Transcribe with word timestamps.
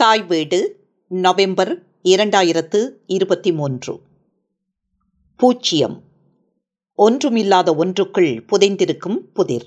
தாய் 0.00 0.22
வீடு 0.22 0.88
நவம்பர் 1.08 1.86
இரண்டாயிரத்து 2.02 2.90
இருபத்தி 3.06 3.52
மூன்று. 3.52 4.00
பூச்சியம் 5.36 6.00
ஒன்றுமில்லாத 6.94 7.74
ஒன்றுக்குள் 7.74 8.44
புதைந்திருக்கும் 8.46 9.16
புதிர். 9.16 9.66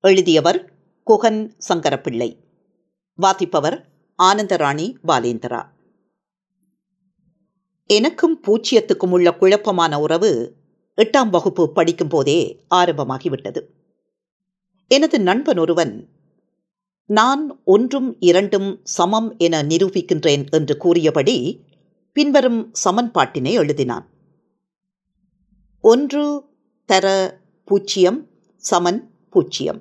எழுதியவர் 0.00 0.72
குகன் 1.02 1.56
சங்கரப்பிள்ளை. 1.68 2.36
வாசிப்பவர் 3.14 3.88
ஆனந்தராணி 4.22 4.96
பாலேந்திரா. 5.08 5.66
எனக்கும் 7.86 8.42
பூச்சியத்துக்கும் 8.46 9.10
உள்ள 9.10 9.34
குழப்பமான 9.34 10.00
உறவு 10.00 10.56
எட்டாம் 10.96 11.30
வகுப்பு 11.30 11.72
படிக்கும் 11.72 12.08
போதே 12.08 12.64
ஆரம்பமாகிவிட்டது. 12.74 13.60
எனது 14.86 15.20
நண்பன் 15.20 15.58
ஒருவன் 15.58 16.08
நான் 17.10 17.62
ஒன்றும் 17.64 18.16
இரண்டும் 18.20 18.80
சமம் 18.82 19.36
என 19.36 19.62
நிரூபிக்கின்றேன் 19.62 20.44
என்று 20.50 20.76
கூறியபடி 20.76 21.36
பின்வரும் 22.12 22.72
சமன்பாட்டினை 22.84 23.52
எழுதினான். 23.58 24.06
ஒன்று 25.80 26.24
தர 26.84 27.06
பூச்சியம் 27.68 28.20
சமன் 28.56 29.00
பூச்சியம் 29.32 29.80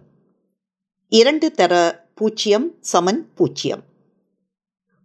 இரண்டு 1.12 1.52
தர 1.52 1.74
பூச்சியம் 2.22 2.68
சமன் 2.80 3.32
பூச்சியம் 3.38 3.84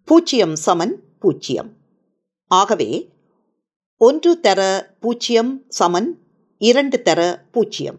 பூச்சியம் 0.08 0.52
சமன் 0.52 0.94
பூச்சியம் 1.20 1.70
ஆகவே 2.50 2.90
ஒன்று 3.96 4.40
தர 4.40 4.90
பூச்சியம் 5.00 5.52
சமன் 5.68 6.08
இரண்டு 6.58 7.02
தர 7.02 7.48
பூச்சியம் 7.54 7.98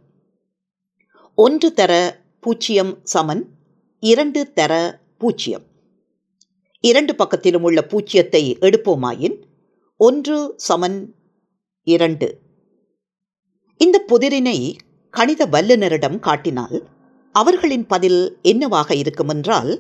ஒன்று 1.35 1.73
தர 1.73 2.21
பூச்சியம் 2.41 2.93
சமன் 3.03 3.43
இரண்டு 4.04 4.54
தர 4.54 5.02
பூச்சியம். 5.20 5.66
இரண்டு 6.84 7.14
பக்கத்திலும் 7.14 7.62
உள்ள 7.62 7.80
பூச்சியத்தை 7.91 8.41
எடுப்போமாயின்? 8.60 9.35
ஒன்று 9.98 10.38
சமன் 10.58 11.16
இரண்டு. 11.88 12.27
இந்த 13.77 13.98
புதிரினை 14.08 14.76
கணித 15.10 15.46
வல்லுநரிடம் 15.46 16.20
காட்டினால் 16.20 16.77
அவர்களின் 17.35 17.85
பதில் 17.85 18.40
என்னவாக 18.41 18.96
இருக்குமென்றால் 18.96 19.71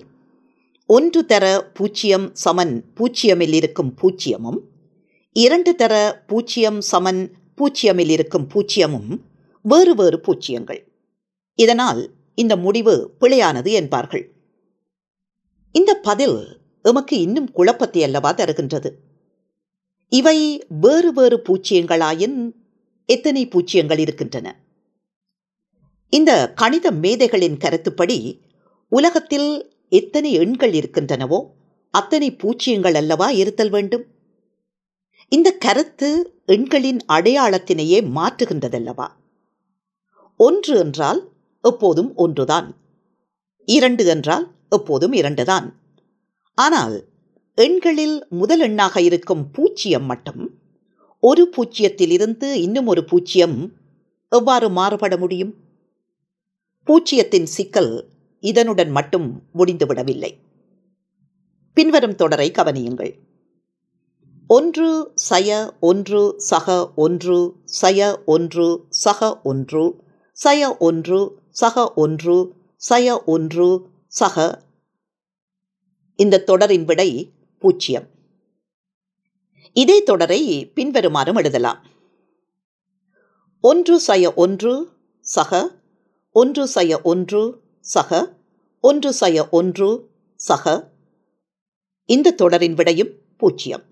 ஒன்று 0.85 1.25
தர 1.25 1.71
பூச்சியம் 1.79 2.29
சமன் 2.33 2.75
பூச்சியமில் 2.95 3.53
இருக்கும் 3.53 3.91
பூச்சியமும் 4.01 4.59
இரண்டு 5.35 5.75
தர 5.75 6.23
பூச்சியம் 6.27 6.79
சமன் 6.91 7.21
பூச்சியமில் 7.55 8.09
இருக்கும் 8.09 8.49
பூச்சியமும் 8.53 9.11
வேறு 9.65 9.95
வேறு 9.95 10.17
பூச்சியங்கள். 10.25 10.81
இதனால் 11.59 12.01
இந்த 12.37 12.57
முடிவு 12.57 13.15
பிழையானது 13.19 13.71
என்பார்கள். 13.71 14.25
இந்த 15.71 15.95
பதில் 15.95 16.59
எமக்கு 16.81 17.19
இன்னும் 17.19 17.51
குழப்பத்தை 17.51 18.03
அல்லவா 18.03 18.33
தருகின்றது. 18.33 18.89
இவை 20.07 20.65
வேறு 20.69 21.13
வேறு 21.13 21.43
பூச்சியங்களாயின் 21.45 22.55
எத்தனை 23.05 23.47
பூச்சியங்கள் 23.47 23.99
இருக்கின்றன. 23.99 24.47
இந்த 26.09 26.53
கணித 26.53 26.91
மேதைகளின் 26.91 27.57
கருத்துப்படி 27.57 28.43
உலகத்தில் 28.87 29.75
எத்தனை 29.87 30.33
எண்கள் 30.33 30.73
இருக்கின்றனவோ 30.73 31.39
அத்தனை 31.89 32.31
பூச்சியங்கள் 32.31 32.95
அல்லவா 32.95 33.29
இருத்தல் 33.29 33.69
வேண்டும். 33.69 34.05
இந்த 35.27 35.49
கருத்து 35.51 36.09
எண்களின் 36.45 37.01
அடையாளத்தினையே 37.07 37.99
மாற்றுகின்றதல்லவா. 38.15 39.07
ஒன்று 40.35 40.77
என்றால் 40.77 41.30
எப்போதும் 41.63 42.11
ஒன்றுதான். 42.15 42.67
இரண்டு 43.67 44.03
என்றால் 44.05 44.45
எப்போதும் 44.69 45.13
இரண்டுதான். 45.13 45.67
ஆனால் 46.57 46.95
எண்களில் 47.57 48.17
முதல் 48.29 48.59
எண்ணாக 48.59 48.95
இருக்கும் 49.01 49.43
பூச்சியம் 49.55 50.05
மட்டும் 50.05 50.41
ஒரு 51.23 51.43
பூச்சியத்திலிருந்து 51.55 52.47
இன்னும் 52.65 52.87
ஒரு 52.87 53.01
பூச்சியம் 53.11 53.57
எவ்வாறு 54.31 54.67
மாறுபட 54.69 55.13
முடியும்? 55.17 55.51
பூச்சியத்தின் 56.87 57.49
சிக்கல் 57.55 57.91
இதனுடன் 58.43 58.91
மட்டும் 58.91 59.27
முடிந்துவிடவில்லை 59.57 60.31
பின்வரும் 61.77 62.15
தொடரை 62.15 62.47
கவனியுங்கள். 62.51 63.11
ஒன்று 64.49 64.89
சய 65.29 65.49
ஒன்று 65.79 66.21
சக 66.49 66.67
ஒன்று 66.95 67.37
சய 67.81 67.99
ஒன்று 68.25 68.67
சக 69.03 69.29
ஒன்று 69.43 69.83
சய 70.37 70.61
ஒன்று 70.87 71.19
சக 71.51 71.93
ஒன்று 71.93 72.55
சய 72.89 73.23
ஒன்று 73.23 73.89
சக. 74.07 74.63
இந்த 76.15 76.43
தொடரின் 76.43 76.85
விடை 76.85 77.31
பூச்சியம் 77.59 78.07
இதே 79.73 80.03
தொடரை 80.03 80.71
பின்வருமாறும் 80.75 81.35
எழுதலாம். 81.35 81.85
ஒன்று 83.61 84.01
சய 84.07 84.33
ஒன்று 84.33 84.89
சக. 85.19 85.81
ஒன்று 86.31 86.67
சய 86.67 87.01
ஒன்று 87.01 87.61
சக. 87.79 88.37
ஒன்று 88.81 89.13
சய 89.13 89.49
ஒன்று 89.49 90.09
சக. 90.35 90.91
இந்த 92.05 92.31
தொடரின் 92.31 92.73
விடையும் 92.73 93.21
பூச்சியம் 93.39 93.83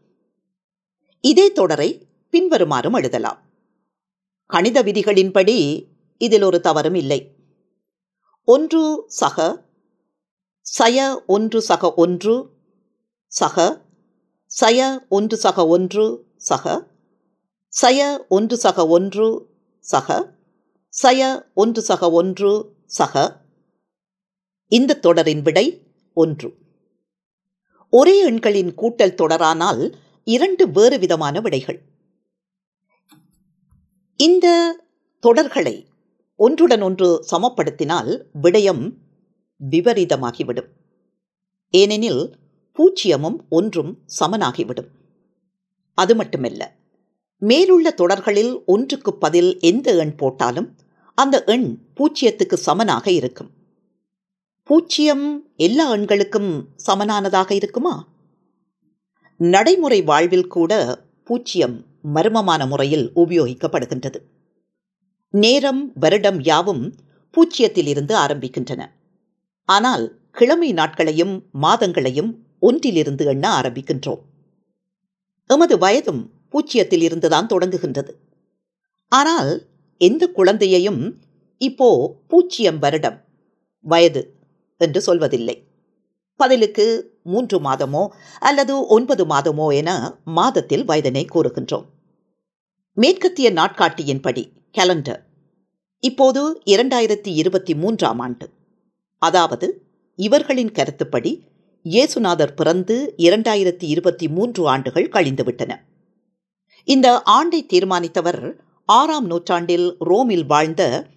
இதே 1.21 1.51
தொடரை 1.51 2.07
பின்வருமாறும் 2.31 2.93
எழுதலாம். 2.93 3.41
கணித 4.45 4.83
விதிகளின்படி 4.83 5.87
இதில் 6.17 6.41
ஒரு 6.41 6.61
தவறும் 6.61 6.93
இல்லை. 6.93 7.38
ஒன்று 8.43 9.03
சக 9.07 9.65
சய 10.61 11.25
ஒன்று 11.25 11.61
சக 11.61 11.93
ஒன்று 11.93 12.49
சக 13.27 13.85
சய 14.45 15.07
ஒன்று 15.09 15.37
சக 15.37 15.67
ஒன்று 15.67 16.25
சக 16.35 16.87
சய 17.67 18.25
ஒன்று 18.27 18.57
சக 18.57 18.87
ஒன்று 18.87 19.47
சக 19.79 20.37
சய 20.89 21.51
ஒன்று 21.53 21.81
சக 21.81 22.11
ஒன்று 22.11 22.75
சக. 22.85 23.41
இந்த 24.67 24.93
தொடரின் 24.93 25.41
விடை 25.41 25.87
ஒன்று. 26.13 26.53
ஒரே 27.89 28.19
எண்களின் 28.19 28.73
கூட்டல் 28.75 29.13
தொடரானால் 29.13 29.95
இரண்டு 30.23 30.69
வேறு 30.69 30.99
விதமான 30.99 31.39
விடைகள். 31.39 31.81
இந்த 34.15 34.75
தொடர்களை 35.21 35.88
ஒன்றுடன் 36.43 36.81
ஒன்று 36.81 37.07
சமப்படுத்தினால் 37.31 38.11
விடயம் 38.41 38.83
விபரீதமாகிவிடும். 39.69 40.69
ஏனெனில் 41.69 42.21
பூச்சியமும் 42.75 43.39
ஒன்றும் 43.49 43.91
சமனாகிவிடும். 44.19 44.89
அது 45.93 46.15
மட்டுமல்ல 46.15 46.61
மேலுள்ள 47.39 47.91
தொடர்களில் 47.91 48.63
ஒன்றுக்கு 48.65 49.13
பதில் 49.13 49.59
எந்த 49.59 49.95
எண் 49.95 50.15
போட்டாலும் 50.15 50.75
அந்த 51.15 51.43
எண் 51.43 51.67
பூச்சியத்துக்கு 51.95 52.53
சமனாக 52.53 53.11
இருக்கும். 53.11 53.51
பூச்சியம் 54.69 55.27
எல்லா 55.55 55.91
எண்களுக்கும் 55.93 56.61
சமனானதாக 56.75 57.51
இருக்குமா? 57.51 58.07
நடைமுறை 59.37 60.01
வாழ்வில் 60.01 60.47
கூட 60.47 61.01
பூச்சியம் 61.25 61.77
மர்மமான 62.15 62.67
முறையில் 62.67 63.11
உபயோகிக்கப்படுகின்றது. 63.15 64.19
நேரம் 65.33 65.81
வருடம் 65.93 66.39
யாவும் 66.41 66.83
பூச்சியத்திலிருந்து 67.33 68.13
ஆரம்பிக்கின்றன. 68.15 68.81
ஆனால் 69.65 70.05
கிழமை 70.31 70.69
நாட்களையும் 70.73 71.33
மாதங்களையும் 71.61 72.31
ஒன்றிலிருந்து 72.59 73.25
எண்ண 73.25 73.45
ஆரம்பிக்கின்றோம். 73.59 74.21
எமது 75.49 75.75
வயதும் 75.77 76.21
பூச்சியத்தில் 76.51 77.01
இருந்துதான் 77.01 77.47
தொடங்குகின்றது. 77.47 78.11
ஆனால் 79.11 79.51
எந்த 80.01 80.23
குழந்தையையும் 80.27 81.01
இப்போ 81.61 81.89
பூச்சியம் 82.29 82.79
வருடம் 82.79 83.17
வயது 83.85 84.21
என்று 84.81 84.99
சொல்வதில்லை. 85.07 85.55
பதிலுக்கு 86.35 86.85
மூன்று 87.23 87.57
மாதமோ 87.59 88.03
அல்லது 88.39 88.87
ஒன்பது 88.87 89.23
மாதமோ 89.25 89.67
என 89.73 89.89
மாதத்தில் 90.23 90.85
வயதனை 90.85 91.23
கூறுகின்றோம். 91.25 91.87
மேற்கத்திய 92.97 93.49
நாட்காட்டியின்படி 93.51 94.43
கேலண்டர் 94.79 95.23
இப்போது 95.99 96.61
இரண்டாயிரத்தி 96.65 97.27
இருபத்தி 97.27 97.75
மூன்றாம் 97.75 98.19
ஆண்டு. 98.19 98.49
அதாவது 99.17 99.85
இவர்களின் 100.15 100.71
கருத்துப்படி 100.71 101.43
இயேசுநாதர் 101.89 102.55
பிறந்து 102.55 103.13
இரண்டாயிரத்தி 103.17 103.83
இருபத்தி 103.83 104.27
மூன்று 104.27 104.67
ஆண்டுகள் 104.67 105.09
கழிந்துவிட்டன. 105.09 105.75
இந்த 106.83 107.21
ஆண்டை 107.23 107.65
தீர்மானித்தவர் 107.73 108.59
ஆறாம் 108.85 109.25
நூற்றாண்டில் 109.25 109.95
ரோமில் 109.99 110.45
வாழ்ந்த 110.45 111.07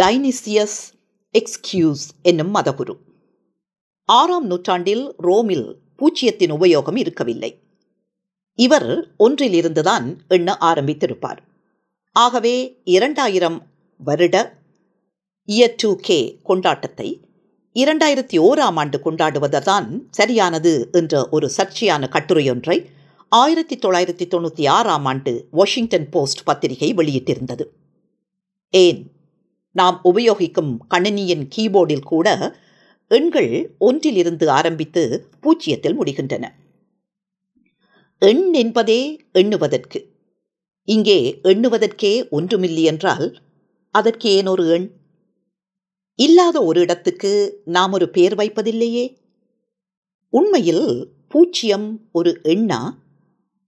டைனிசியஸ் 0.00 0.78
எக்ஸ்கியூஸ் 1.38 2.04
என்னும் 2.22 2.54
மதகுரு. 2.54 2.96
ஆறாம் 4.04 4.46
நூற்றாண்டில் 4.46 5.14
ரோமில் 5.16 5.78
பூச்சியத்தின் 5.98 6.52
உபயோகம் 6.52 6.96
இருக்கவில்லை. 6.96 7.62
இவர் 8.54 9.14
ஒன்றிலிருந்துதான் 9.18 10.18
எண்ண 10.28 10.56
ஆரம்பித்திருப்பார். 10.60 11.38
ஆகவே 12.16 12.80
இரண்டாயிரம் 12.84 13.66
வருட 13.98 14.58
இயர் 15.46 15.74
டூ 15.76 15.96
கே 15.96 16.40
கொண்டாட்டத்தை 16.48 17.20
இரண்டாயிரத்தி 17.74 18.38
ஓராம் 18.38 18.76
ஆண்டு 18.76 18.98
கொண்டாடுவதுதான் 18.98 20.00
சரியானது 20.10 20.88
என்ற 20.92 21.28
ஒரு 21.28 21.50
சர்ச்சையான 21.56 22.08
கட்டுரையொன்றை 22.08 22.86
ஆயிரத்தி 23.28 23.78
தொள்ளாயிரத்தி 23.78 24.28
தொண்ணூற்றி 24.28 24.68
ஆறாம் 24.68 25.04
ஆண்டு 25.04 25.48
வாஷிங்டன் 25.50 26.08
போஸ்ட் 26.08 26.44
பத்திரிகை 26.44 26.94
வெளியிட்டிருந்தது. 26.94 27.64
ஏன்? 28.70 29.12
நாம் 29.72 30.00
உபயோகிக்கும் 30.04 30.76
கணினியின் 30.94 31.48
கீபோர்டில் 31.56 32.02
கூட 32.02 32.56
எண்கள் 33.08 33.74
ஒன்றிலிருந்து 33.78 34.50
ஆரம்பித்து 34.50 35.28
பூஜ்ஜியத்தில் 35.42 35.96
முடிகின்றன. 36.00 36.48
எண் 38.18 38.52
என்பதே 38.52 39.20
எண்ணுவதற்கு. 39.32 40.14
இங்கே 40.88 41.40
எண்ணுவதற்கே 41.42 42.28
ஒன்றுமில்லை 42.28 42.82
என்றால் 42.82 43.26
அதற்கு 43.90 44.30
ஏன் 44.30 44.46
ஒரு 44.46 44.68
எண்? 44.68 44.86
இல்லாத 46.18 46.64
ஒரு 46.64 46.80
இடத்துக்கு 46.80 47.62
நாம் 47.64 47.92
ஒரு 47.92 48.10
பெயர் 48.10 48.34
வைப்பதில்லையே. 48.34 49.16
உண்மையில் 50.32 50.86
பூச்சியம் 51.34 51.88
ஒரு 52.12 52.40
எண்ணா 52.44 52.80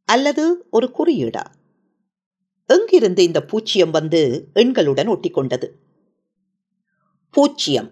அல்லது 0.08 0.44
ஒரு 0.70 0.92
குறியீடா? 0.98 1.44
எங்கிருந்து 2.66 3.22
இந்த 3.22 3.40
பூச்சியம் 3.46 3.90
வந்து 3.90 4.50
எண்களுடன் 4.54 5.10
ஒட்டிக்கொண்டது? 5.14 5.68
பூச்சியம். 7.34 7.90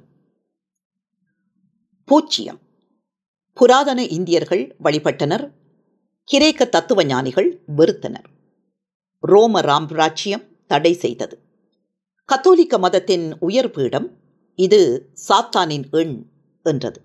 பூச்சியம். 2.08 2.61
புராதன 3.52 4.06
இந்தியர்கள் 4.06 4.76
வழிபட்டனர் 4.84 5.44
கிரேக்க 6.28 6.64
தத்துவ 6.64 7.05
ஞானிகள் 7.05 7.62
வெறுத்தனர். 7.76 8.28
ரோம 9.21 9.61
ராம்ராஜ்யம் 9.61 10.45
தடை 10.67 10.93
செய்தது. 10.93 11.39
கத்தோலிக்க 12.25 12.79
மதத்தின் 12.79 13.39
உயர் 13.39 13.71
பீடம் 13.71 14.09
இது 14.55 15.11
சாத்தானின் 15.29 15.91
எண் 15.91 16.27
என்றது. 16.63 17.01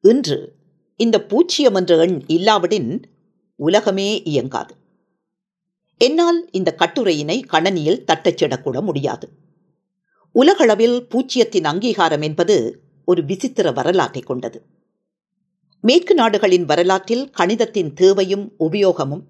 இன்று 0.00 0.56
இந்த 0.96 1.26
பூச்சியம் 1.28 1.74
என்ற 1.74 1.96
எண் 1.96 2.22
இல்லாவிடின் 2.26 3.02
உலகமே 3.56 4.22
இயங்காது. 4.22 4.74
என்னால் 5.96 6.48
இந்த 6.50 6.74
கட்டுரையினை 6.78 7.46
கணனியில் 7.46 8.04
தட்டச்சிடக்கூட 8.12 8.82
முடியாது. 8.82 9.28
உலகளவில் 10.32 11.06
பூச்சியத்தின் 11.10 11.64
அங்கீகாரம் 11.64 12.22
என்பது 12.22 12.82
ஒரு 13.04 13.24
விசித்திர 13.24 13.72
வரலாற்றை 13.72 14.22
கொண்டது. 14.22 14.66
மேற்கு 15.80 16.14
நாடுகளின் 16.14 16.64
வரலாற்றில் 16.64 17.30
கணிதத்தின் 17.30 17.92
தேவையும் 17.92 18.52
உபயோகமும் 18.58 19.24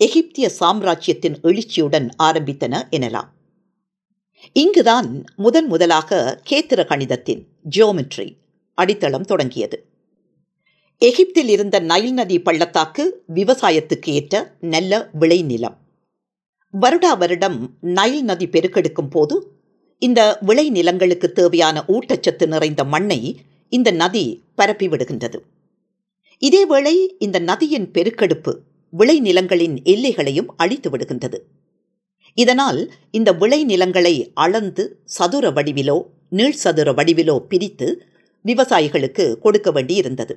எகிப்திய 0.00 0.50
சாம்ராஜ்யத்தின் 0.60 1.36
எழுச்சியுடன் 1.42 2.08
ஆரம்பித்தன 2.22 2.74
எனலாம். 2.90 3.28
இங்குதான் 4.52 5.08
முதன் 5.36 5.66
முதலாக 5.66 6.40
கேத்திர 6.50 6.80
கணிதத்தின் 6.84 7.42
ஜியோமெட்ரி 7.70 8.26
அடித்தளம் 8.78 9.24
தொடங்கியது. 9.24 9.78
எகிப்தில் 11.02 11.48
இருந்த 11.48 11.80
நைல் 11.80 12.12
நதி 12.12 12.38
பள்ளத்தாக்கு 12.38 13.24
விவசாயத்துக்கு 13.34 14.10
ஏற்ற 14.12 14.56
நல்ல 14.60 15.10
விளைநிலம் 15.20 15.76
வருடா 16.74 17.18
வருடம் 17.18 17.58
நைல் 17.80 18.22
நதி 18.22 18.46
பெருக்கெடுக்கும் 18.46 19.10
போது 19.10 19.34
இந்த 19.98 20.20
விளைநிலங்களுக்கு 20.46 21.32
தேவையான 21.32 21.84
ஊட்டச்சத்து 21.86 22.46
நிறைந்த 22.46 22.84
மண்ணை 22.84 23.20
இந்த 23.68 23.90
நதி 23.90 24.44
பரப்பி 24.54 24.88
விடுகின்றது 24.88 25.38
இதேவேளை 26.42 26.96
இந்த 27.18 27.38
நதியின் 27.38 27.90
பெருக்கெடுப்பு 27.90 28.52
விளைநிலங்களின் 28.98 29.76
எல்லைகளையும் 29.82 30.50
அழித்து 30.56 30.90
விடுகின்றது. 30.90 31.38
இதனால் 32.34 32.92
இந்த 33.10 33.32
விளைநிலங்களை 33.32 34.30
அளந்து 34.34 35.00
சதுர 35.04 35.50
வடிவிலோ 35.50 36.02
நீள் 36.28 36.52
சதுர 36.52 36.92
வடிவிலோ 36.92 37.38
பிரித்து 37.38 37.88
விவசாயிகளுக்கு 38.44 39.38
கொடுக்க 39.38 39.72
வேண்டியிருந்தது. 39.72 40.34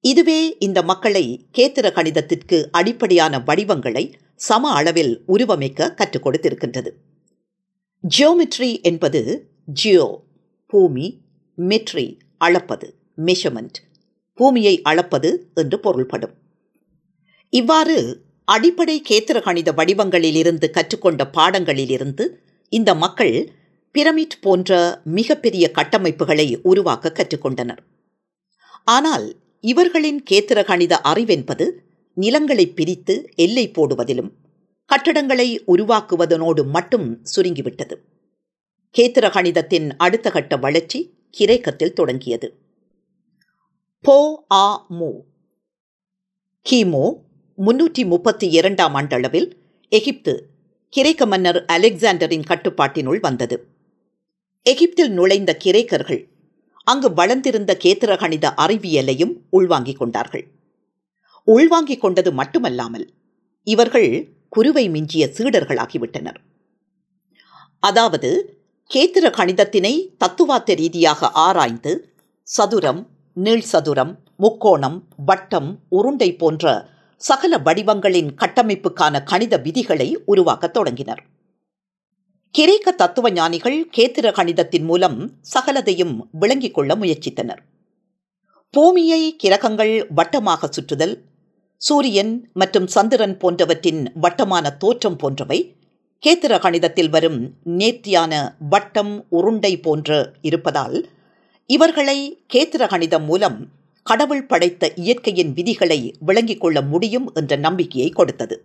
இதுவே 0.00 0.56
இந்த 0.58 0.82
மக்களை 0.82 1.46
கேத்திர 1.52 1.86
கணிதத்திற்கு 1.90 2.68
அடிப்படையான 2.70 3.40
வடிவங்களை 3.40 4.04
சம 4.34 4.70
அளவில் 4.70 5.22
உருவமைக்க 5.26 5.94
கற்றுக் 5.94 6.26
கொடுத்திருக்கின்றது. 6.26 6.90
ஜியோமெட்ரி 8.04 8.82
என்பது 8.82 9.20
ஜியோ 9.66 10.24
பூமி 10.66 11.20
மெட்ரி 11.54 12.18
அளப்பது 12.44 12.88
மெஷர்மெண்ட் 13.16 13.78
பூமியை 14.34 14.80
அளப்பது 14.82 15.30
என்று 15.54 15.80
பொருள்படும். 15.80 16.34
இவ்வாறு 17.52 17.96
அடிப்படை 18.48 18.94
கேத்திர 19.08 19.38
கணித 19.42 19.70
வடிவங்களிலிருந்து 19.72 20.66
கற்றுக்கொண்ட 20.70 21.22
பாடங்களிலிருந்து 21.32 22.24
இந்த 22.72 22.90
மக்கள் 22.94 23.34
பிரமிட் 23.94 24.36
போன்ற 24.40 24.70
மிகப்பெரிய 25.04 25.64
கட்டமைப்புகளை 25.74 26.46
உருவாக்க 26.62 27.12
கற்றுக்கொண்டனர். 27.14 27.82
ஆனால் 28.86 29.26
இவர்களின் 29.64 30.20
கேத்திர 30.30 30.64
கணித 30.64 31.00
அறிவென்பது 31.04 31.66
நிலங்களை 32.16 32.66
பிரித்து 32.68 33.16
எல்லை 33.36 33.64
போடுவதிலும் 33.68 34.30
கட்டடங்களை 34.90 35.48
உருவாக்குவதனோடு 35.66 36.64
மட்டும் 36.66 37.06
சுருங்கிவிட்டது. 37.34 37.98
கேத்திர 38.94 39.24
கணிதத்தின் 39.30 39.90
அடுத்த 39.96 40.30
கட்ட 40.30 40.56
வளர்ச்சி 40.56 41.00
கிரேக்கத்தில் 41.30 41.92
தொடங்கியது. 41.92 42.48
போ 44.04 44.16
ஆ 44.52 44.64
மு. 44.88 45.10
கிமு 46.66 47.04
முன்னூற்றி 47.58 48.02
முப்பத்தி 48.06 48.46
இரண்டாம் 48.50 48.94
ஆண்டளவில் 48.94 49.48
எகிப்து 49.92 50.32
கிரேக்க 50.92 51.26
மன்னர் 51.26 51.58
அலெக்சாண்டரின் 51.74 52.46
கட்டுப்பாட்டினுள் 52.50 53.20
வந்தது. 53.20 53.56
எகிப்தில் 54.66 55.12
நுழைந்த 55.12 55.50
கிரேக்கர்கள் 55.64 56.22
அங்கு 56.86 57.08
வளர்ந்திருந்த 57.12 57.72
கேத்திர 57.84 58.12
கணித 58.16 58.46
அறிவியலையும் 58.64 59.34
உள்வாங்கிக் 59.50 60.00
கொண்டார்கள். 60.00 60.44
உள்வாங்கிக் 61.48 62.00
கொண்டது 62.00 62.32
மட்டுமல்லாமல் 62.32 63.06
இவர்கள் 63.66 64.08
குருவை 64.48 64.84
மிஞ்சிய 64.88 65.26
சீடர்களாகிவிட்டனர். 65.36 66.38
அதாவது 67.82 68.30
கேத்திர 68.90 69.26
கணிதத்தினை 69.30 69.94
தத்துவார்த்த 70.18 70.74
ரீதியாக 70.74 71.30
ஆராய்ந்து 71.46 71.92
சதுரம் 72.48 73.02
நீள் 73.36 73.66
சதுரம் 73.72 74.12
முக்கோணம் 74.36 74.98
வட்டம் 75.26 75.70
உருண்டை 75.88 76.30
போன்ற 76.32 76.72
சகல 77.22 77.58
வடிவங்களின் 77.58 78.30
கட்டமைப்புக்கான 78.40 79.14
கணித 79.22 79.54
விதிகளை 79.56 80.08
உருவாக்கத் 80.26 80.72
தொடங்கினர். 80.72 81.22
கிரேக்க 82.54 82.92
தத்துவ 82.92 83.30
ஞானிகள் 83.30 83.76
கேத்திர 83.96 84.26
கணிதத்தின் 84.32 84.84
மூலம் 84.84 85.18
சகலதையும் 85.54 86.14
விளங்கிக் 86.32 86.74
கொள்ள 86.74 86.94
முயற்சித்தனர். 86.94 87.60
பூமியை 88.74 89.22
கிரகங்கள் 89.36 89.94
வட்டமாக 90.14 90.68
சுற்றுதல் 90.68 91.14
சூரியன் 91.76 92.34
மற்றும் 92.52 92.86
சந்திரன் 92.86 93.36
போன்றவற்றின் 93.36 94.02
வட்டமான 94.20 94.76
தோற்றம் 94.76 95.16
போன்றவை 95.16 95.58
கேத்திர 96.22 96.58
கணிதத்தில் 96.58 97.10
வரும் 97.10 97.40
நேர்த்தியான 97.62 98.32
வட்டம் 98.68 99.14
உருண்டை 99.28 99.72
போன்று 99.80 100.18
இருப்பதால் 100.42 100.98
இவர்களை 101.70 102.18
கேத்திர 102.54 102.86
கணிதம் 102.86 103.24
மூலம் 103.24 103.58
கடவுள் 104.02 104.46
படைத்த 104.46 104.92
இயற்கையின் 104.94 105.52
விதிகளை 105.52 106.14
விளங்கிக் 106.20 106.60
கொள்ள 106.60 106.82
முடியும் 106.82 107.30
என்ற 107.34 107.56
நம்பிக்கையை 107.56 108.10
கொடுத்தது. 108.10 108.64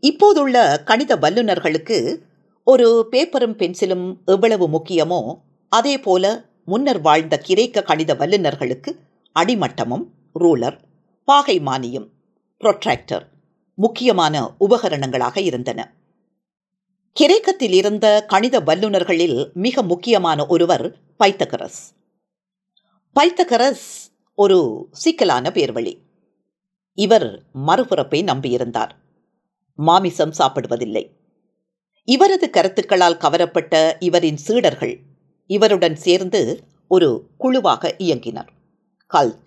இப்போதுள்ள 0.00 0.82
கணித 0.84 1.16
வல்லுநர்களுக்கு 1.16 2.22
ஒரு 2.64 3.08
பேப்பரும் 3.12 3.56
பென்சிலும் 3.56 4.16
எவ்வளவு 4.24 4.68
முக்கியமோ 4.68 5.38
அதே 5.68 5.98
போல 5.98 6.52
முன்னர் 6.64 7.00
வாழ்ந்த 7.00 7.38
கிரேக்க 7.38 7.82
கணித 7.82 8.14
வல்லுநர்களுக்கு 8.14 8.90
அடிமட்டமும் 9.40 10.04
ரூலர் 10.40 10.78
பாகை 11.24 11.60
மானியம் 11.60 12.08
புரொட்ராக்டர் 12.60 13.24
முக்கியமான 13.74 14.54
உபகரணங்களாக 14.60 15.40
இருந்தன. 15.40 15.94
கிரேக்கத்தில் 17.12 17.72
இருந்த 17.72 18.24
கணித 18.28 18.60
வல்லுநர்களில் 18.60 19.50
மிக 19.54 19.82
முக்கியமான 19.82 20.46
ஒருவர் 20.46 20.96
பைத்தகரஸ். 21.18 21.93
பைத்தகரஸ் 23.20 24.12
ஒரு 24.34 24.88
சிக்கலான 24.90 25.50
பேர்வழி. 25.54 25.98
இவர் 26.94 27.42
மறுபுறப்பை 27.66 28.22
நம்பியிருந்தார். 28.22 28.90
மாமிசம் 29.74 30.32
சாப்பிடுவதில்லை. 30.38 31.10
இவரது 32.04 32.50
கருத்துக்களால் 32.52 33.16
கவரப்பட்ட 33.16 33.96
இவரின் 33.98 34.36
சீடர்கள் 34.36 35.00
இவருடன் 35.46 35.96
சேர்ந்து 35.96 36.62
ஒரு 36.88 37.26
குழுவாக 37.38 37.94
இயங்கினர். 37.98 38.48
கல்ட். 39.14 39.46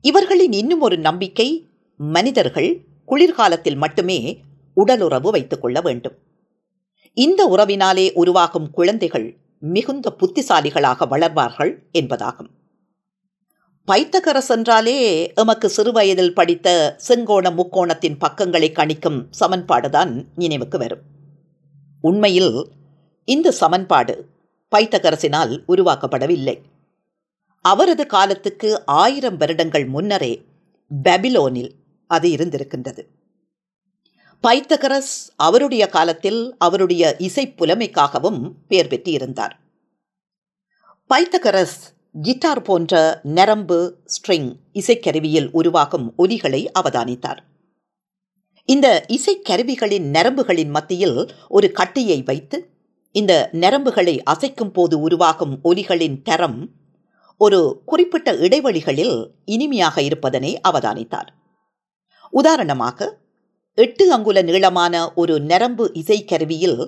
இவர்களின் 0.00 0.52
இன்னும் 0.52 0.80
ஒரு 0.80 0.98
நம்பிக்கை 0.98 1.68
மனிதர்கள் 1.96 2.84
குளிர்காலத்தில் 3.06 3.76
மட்டுமே 3.76 4.40
உடலுறவு 4.74 5.30
வைத்துக் 5.30 5.60
கொள்ள 5.60 5.80
வேண்டும். 5.80 6.18
இந்த 7.12 7.46
உறவினாலே 7.46 8.12
உருவாகும் 8.12 8.70
குழந்தைகள் 8.70 9.36
மிகுந்த 9.58 10.16
புத்திசாலிகளாக 10.18 11.06
வளர்வார்கள் 11.08 11.78
என்பதாகும். 11.92 12.48
பைத்தகரஸ் 13.92 14.48
என்றாலே 14.48 15.32
எமக்கு 15.32 15.68
சிறுவயதில் 15.68 16.34
படித்த 16.34 16.96
செங்கோண 17.08 17.50
முக்கோணத்தின் 17.50 18.18
பக்கங்களை 18.18 18.70
கணிக்கும் 18.70 19.26
சமன்பாடுதான் 19.40 20.24
நினைவுக்கு 20.34 20.78
வரும். 20.78 21.00
உண்மையில் 22.00 22.70
இந்த 23.24 23.50
சமன்பாடு 23.50 24.28
பைத்தகரசினால் 24.76 25.62
உருவாக்கப்படவில்லை. 25.68 26.60
அவரது 27.60 28.06
காலத்துக்கு 28.06 28.86
ஆயிரம் 28.86 29.36
வருடங்கள் 29.36 29.86
முன்னரே 29.86 30.44
பெபிலோனில் 31.02 31.70
அது 32.06 32.28
இருந்திருக்கின்றது. 32.28 33.15
பைத்தகரஸ் 34.44 35.14
அவருடைய 35.36 35.84
காலத்தில் 35.86 36.54
அவருடைய 36.58 37.02
இசை 37.18 37.44
புலமைக்காகவும் 37.58 38.40
பெயர் 38.68 38.86
பெற்றிருந்தார். 38.86 39.54
பைத்தகரஸ் 41.10 41.78
கிட்டார் 42.22 42.62
போன்ற 42.62 43.20
நரம்பு 43.22 43.78
ஸ்ட்ரிங் 44.04 44.50
இசைக்கருவியில் 44.72 45.48
உருவாகும் 45.52 46.06
ஒலிகளை 46.18 46.62
அவதானித்தார். 46.80 47.40
இந்த 48.68 48.86
இசைக்கருவிகளின் 49.08 50.06
நரம்புகளின் 50.10 50.70
மத்தியில் 50.70 51.18
ஒரு 51.48 51.72
கட்டியை 51.72 52.22
வைத்து 52.22 52.58
இந்த 53.14 53.48
நரம்புகளை 53.52 54.16
அசைக்கும் 54.30 54.72
போது 54.72 55.00
உருவாகும் 55.00 55.54
ஒலிகளின் 55.64 56.22
தரம் 56.22 56.58
ஒரு 57.40 57.60
குறிப்பிட்ட 57.86 58.32
இடைவெளிகளில் 58.32 59.16
இனிமையாக 59.44 60.02
இருப்பதனை 60.02 60.52
அவதானித்தார். 60.68 61.30
உதாரணமாக 62.30 63.24
எட்டு 63.78 64.04
அங்குல 64.12 64.42
நீளமான 64.42 64.94
ஒரு 65.14 65.34
நரம்பு 65.40 65.84
இசைக்கருவியில் 65.94 66.78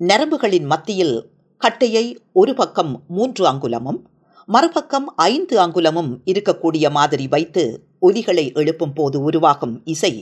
நரம்புகளின் 0.00 0.66
மத்தியில் 0.66 1.16
கட்டையை 1.60 2.02
ஒரு 2.32 2.52
பக்கம் 2.54 2.92
மூன்று 3.08 3.42
அங்குலமும் 3.46 4.00
மறுபக்கம் 4.48 5.06
ஐந்து 5.24 5.56
அங்குலமும் 5.60 6.10
இருக்கக்கூடிய 6.30 6.86
மாதிரி 6.90 7.26
வைத்து 7.28 7.62
ஒலிகளை 8.00 8.44
எழுப்பும் 8.52 8.94
போது 8.94 9.16
உருவாகும் 9.22 9.76
இசை 9.84 10.12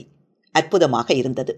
அற்புதமாக 0.55 1.09
இருந்தது. 1.13 1.53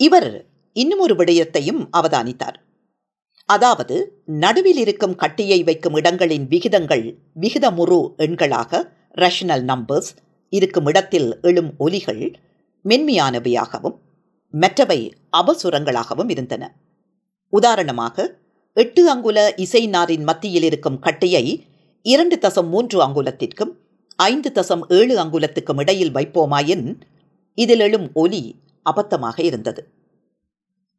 இவர் 0.00 0.30
இன்னும் 0.76 0.98
ஒரு 0.98 1.14
விடயத்தையும் 1.14 1.80
அவதானித்தார். 1.98 2.58
அதாவது 3.48 3.96
நடுவில் 4.42 4.76
இருக்கும் 4.76 5.14
கட்டியை 5.14 5.60
வைக்கும் 5.62 5.96
இடங்களின் 5.96 6.46
விகிதங்கள் 6.48 7.06
விகிதமுறு 7.40 8.00
எண்களாக 8.18 8.82
ரஷனல் 9.14 9.64
நம்பர்ஸ் 9.64 10.12
இருக்கும் 10.52 10.86
இடத்தில் 10.86 11.28
எழும் 11.42 11.72
ஒலிகள் 11.78 12.22
மென்மையானவையாகவும் 12.84 13.96
மற்றவை 14.54 15.00
அபசுரங்களாகவும் 15.36 16.30
இருந்தன. 16.30 16.64
உதாரணமாக 17.52 18.38
எட்டு 18.74 19.10
அங்குல 19.10 19.52
இசை 19.56 19.88
நாரின் 19.88 20.22
மத்தியில் 20.22 20.62
இருக்கும் 20.62 20.98
கட்டையை 20.98 21.64
இரண்டு 22.02 22.36
தசம் 22.36 22.68
மூன்று 22.68 22.98
அங்குலத்திற்கும் 23.06 23.72
ஐந்து 24.16 24.50
தசம் 24.54 24.82
ஏழு 24.88 25.14
அங்குலத்துக்கும் 25.24 25.78
இடையில் 25.78 26.12
வைப்போமாயின் 26.12 27.00
இதில் 27.54 27.80
எழும் 27.80 28.10
ஒலி 28.12 28.56
அபத்தமாக 28.90 29.42
இருந்தது. 29.42 29.82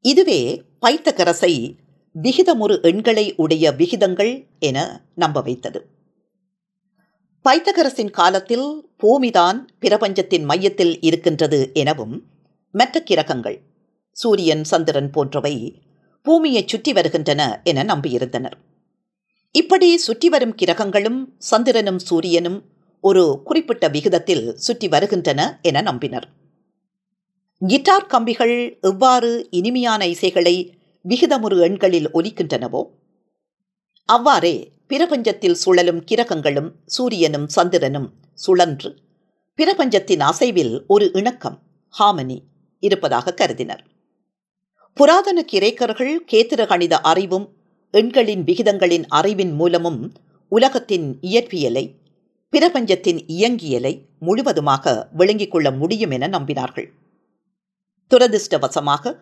இதுவே 0.02 0.62
பைத்தகரசை 0.82 1.54
விகிதமுறு 2.24 2.82
எண்களை 2.82 3.34
உடைய 3.36 3.72
விகிதங்கள் 3.72 4.48
என 4.60 4.78
நம்ப 5.16 5.42
வைத்தது. 5.42 5.80
பைத்தகரசின் 7.46 8.12
காலத்தில் 8.12 8.66
பூமிதான் 9.04 9.60
பிரபஞ்சத்தின் 9.80 10.44
மையத்தில் 10.44 10.92
இருக்கின்றது 11.02 11.60
எனவும் 11.74 12.16
மற்ற 12.74 13.00
கிரகங்கள் 13.00 13.58
சூரியன் 14.18 14.62
சந்திரன் 14.64 15.10
போன்றவை 15.10 15.54
பூமியை 16.26 16.62
சுற்றி 16.66 16.92
வருகின்றன 16.92 17.42
என 17.64 17.84
நம்பியிருந்தனர். 17.84 18.58
இப்படி 19.56 19.90
சுற்றி 19.98 20.30
வரும் 20.30 20.54
கிரகங்களும் 20.56 21.20
சந்திரனும் 21.38 22.00
சூரியனும் 22.00 22.60
ஒரு 23.04 23.24
குறிப்பிட்ட 23.44 23.88
விகிதத்தில் 23.88 24.46
சுற்றி 24.58 24.88
வருகின்றன 24.88 25.42
என 25.62 25.82
நம்பினர். 25.82 26.28
கிட்டார் 27.62 28.08
கம்பிகள் 28.08 28.56
எவ்வாறு 28.82 29.32
இனிமையான 29.52 30.02
இசைகளை 30.08 30.56
விகிதமுறு 31.06 31.58
எண்களில் 31.62 32.10
ஒலிக்கின்றனவோ 32.14 32.84
அவ்வாறே 34.10 34.56
பிரபஞ்சத்தில் 34.92 35.58
சுழலும் 35.66 36.04
கிரகங்களும் 36.04 36.76
சூரியனும் 36.86 37.48
சந்திரனும் 37.48 38.14
சுழன்று 38.34 38.98
பிரபஞ்சத்தின் 39.56 40.20
அசைவில் 40.20 40.86
ஒரு 40.88 41.12
இணக்கம் 41.14 41.58
ஹாமனி 42.00 42.38
இருப்பதாக 42.80 43.34
கருதினர். 43.34 43.84
புராதன 44.94 45.46
கிரேக்கர்கள் 45.52 46.16
கேத்திர 46.32 46.66
கணித 46.66 47.00
அறிவும் 47.02 47.54
எண்களின் 47.92 48.44
விகிதங்களின் 48.44 49.06
அறிவின் 49.08 49.52
மூலமும் 49.52 50.14
உலகத்தின் 50.48 51.20
இயற்பியலை 51.22 51.86
பிரபஞ்சத்தின் 52.50 53.26
இயங்கியலை 53.28 53.94
முழுவதுமாக 54.20 55.08
விளங்கிக் 55.12 55.52
கொள்ள 55.52 55.72
முடியும் 55.72 56.12
என 56.12 56.28
நம்பினார்கள். 56.28 56.90
துரதிருஷ்டவசமாக 58.12 59.14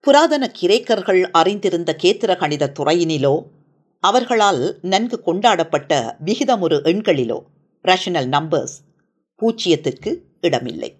புராதன 0.00 0.52
கிரேக்கர்கள் 0.60 1.22
அறிந்திருந்த 1.30 1.96
கேத்திர 2.02 2.36
கணித 2.36 2.72
துறையினிலோ 2.78 3.34
அவர்களால் 4.08 4.62
நன்கு 4.92 5.16
கொண்டாடப்பட்ட 5.20 5.92
விகிதமுறு 6.24 6.78
எண்களிலோ 6.90 7.38
ரஷனல் 7.84 8.28
நம்பர்ஸ் 8.34 8.76
பூச்சியத்திற்கு 9.40 10.10
இடமில்லை. 10.40 10.90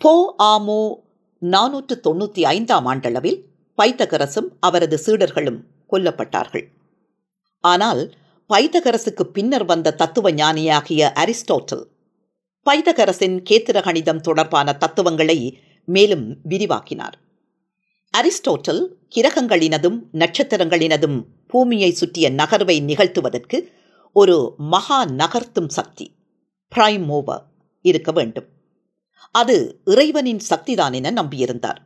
போ 0.00 0.12
ஆமோ 0.52 0.80
நானூற்று 1.42 1.94
தொண்ணூற்றி 2.06 2.42
ஐந்தாம் 2.56 2.86
ஆண்டளவில் 2.86 3.38
பைத்தகரசும் 3.78 4.48
அவரது 4.60 4.96
சீடர்களும் 5.06 5.60
கொல்லப்பட்டார்கள். 5.92 6.66
ஆனால் 7.64 8.02
பைத்தகரசுக்கு 8.50 9.24
பின்னர் 9.36 9.64
வந்த 9.64 9.94
தத்துவ 9.94 10.30
ஞானியாகிய 10.30 11.10
அரிஸ்டோட்டல் 11.22 11.84
பைத்தகரசின் 12.66 13.36
கேத்திர 13.48 13.80
கணிதம் 13.80 14.20
தொடர்பான 14.20 14.68
தத்துவங்களை 14.82 15.38
மேலும் 15.88 16.26
விரிவாக்கினார். 16.48 17.16
அரிஸ்டோட்டல் 18.14 18.82
கிரகங்களினதும் 19.16 19.98
நட்சத்திரங்களினதும் 20.22 21.18
பூமியை 21.46 21.90
சுற்றிய 21.92 22.30
நகர்வை 22.30 22.76
நிகழ்த்துவதற்கு 22.82 23.58
ஒரு 24.12 24.54
மகா 24.58 25.04
நகர்த்தும் 25.04 25.68
சக்தி 25.68 26.14
பிரைம் 26.74 27.04
மூவர் 27.04 27.44
இருக்க 27.82 28.12
வேண்டும். 28.12 28.48
அது 29.30 29.80
இறைவனின் 29.84 30.40
சக்திதான் 30.50 30.94
என 30.94 31.10
நம்பியிருந்தார். 31.10 31.80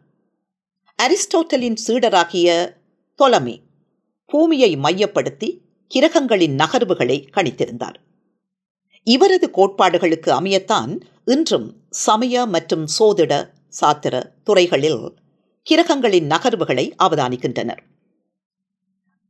அரிஸ்டோட்டலின் 1.02 1.76
சீடராகிய 1.86 2.48
தொலமி 3.14 3.56
பூமியை 4.26 4.76
மையப்படுத்தி 4.76 5.48
கிரகங்களின் 5.88 6.56
நகர்வுகளை 6.56 7.26
கணித்திருந்தார். 7.36 7.98
இவரது 9.02 9.50
கோட்பாடுகளுக்கு 9.50 10.30
அமையத்தான் 10.32 11.00
இன்றும் 11.24 11.68
சமய 11.90 12.46
மற்றும் 12.46 12.86
சோதிட 12.98 13.52
சாத்திர 13.80 14.32
துறைகளில் 14.44 15.14
கிரகங்களின் 15.62 16.26
நகர்வுகளை 16.26 16.92
அவதானிக்கின்றனர். 17.02 17.82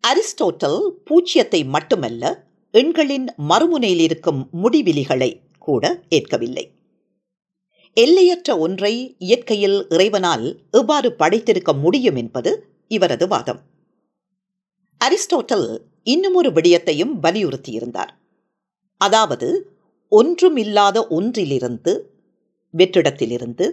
அரிஸ்டோட்டல் 0.05 0.81
பூச்சியத்தை 1.07 1.67
மட்டுமல்ல 1.67 2.25
எண்களின் 2.71 3.27
மறுமுனையில் 3.49 3.99
இருக்கும் 3.99 4.49
முடிவிலிகளை 4.63 5.41
கூட 5.59 6.03
ஏற்கவில்லை. 6.09 6.65
எல்லையற்ற 7.97 8.59
ஒன்றை 8.59 9.15
இயற்கையில் 9.19 9.87
இறைவனால் 9.89 10.47
எவ்வாறு 10.71 11.15
படைத்திருக்க 11.19 11.73
முடியும் 11.81 12.17
என்பது 12.17 12.51
இவரது 12.89 13.29
வாதம். 13.29 13.61
அரிஸ்டோட்டல் 15.01 15.69
இன்னும் 16.03 16.35
ஒரு 16.35 16.51
விடயத்தையும் 16.51 17.15
வலியுறுத்தியிருந்தார். 17.23 18.13
அதாவது 18.97 19.49
ஒன்றும் 20.09 20.57
இல்லாத 20.57 21.07
ஒன்றிலிருந்து 21.07 21.93
வெற்றிடத்திலிருந்து 22.75 23.67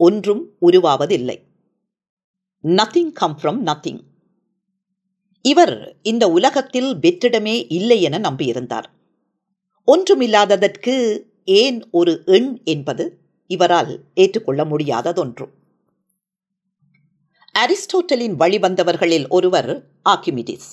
ஒன்றும் 0.00 0.42
உருவாவதில்லை. 0.62 1.38
நத்திங் 2.64 3.12
கம் 3.12 3.38
ஃப்ரம் 3.42 3.60
நத்திங் 3.60 4.00
இவர் 5.44 5.96
இந்த 6.02 6.24
உலகத்தில் 6.30 6.90
வெற்றிடமே 6.96 7.66
இல்லை 7.68 8.02
என 8.02 8.18
நம்பியிருந்தார். 8.18 8.86
ஒன்றுமில்லாததற்கு 9.88 10.94
ஏன் 11.44 11.78
ஒரு 11.90 12.22
எண் 12.26 12.60
என்பது 12.64 13.04
இவரால் 13.50 13.92
ஏற்றுக்கொள்ள 14.14 14.64
முடியாததொன்று. 14.64 15.46
அரிஸ்டோட்டலின் 17.54 18.36
வழிவந்தவர்களில் 18.38 19.26
ஒருவர் 19.28 19.70
ஆக்கிமிடிஸ். 20.08 20.70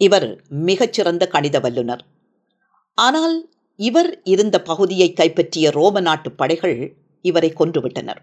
இவர் 0.00 0.28
மிகச்சிறந்த 0.48 1.26
கணித 1.26 1.60
வல்லுனர் 1.60 2.02
ஆனால் 2.94 3.36
இவர் 3.76 4.20
இருந்த 4.24 4.56
பகுதியை 4.62 5.12
கைப்பற்றிய 5.12 5.70
ரோம 5.70 6.00
நாட்டு 6.00 6.32
படைகள் 6.32 6.78
இவரை 7.24 7.52
கொன்றுவிட்டனர். 7.58 8.20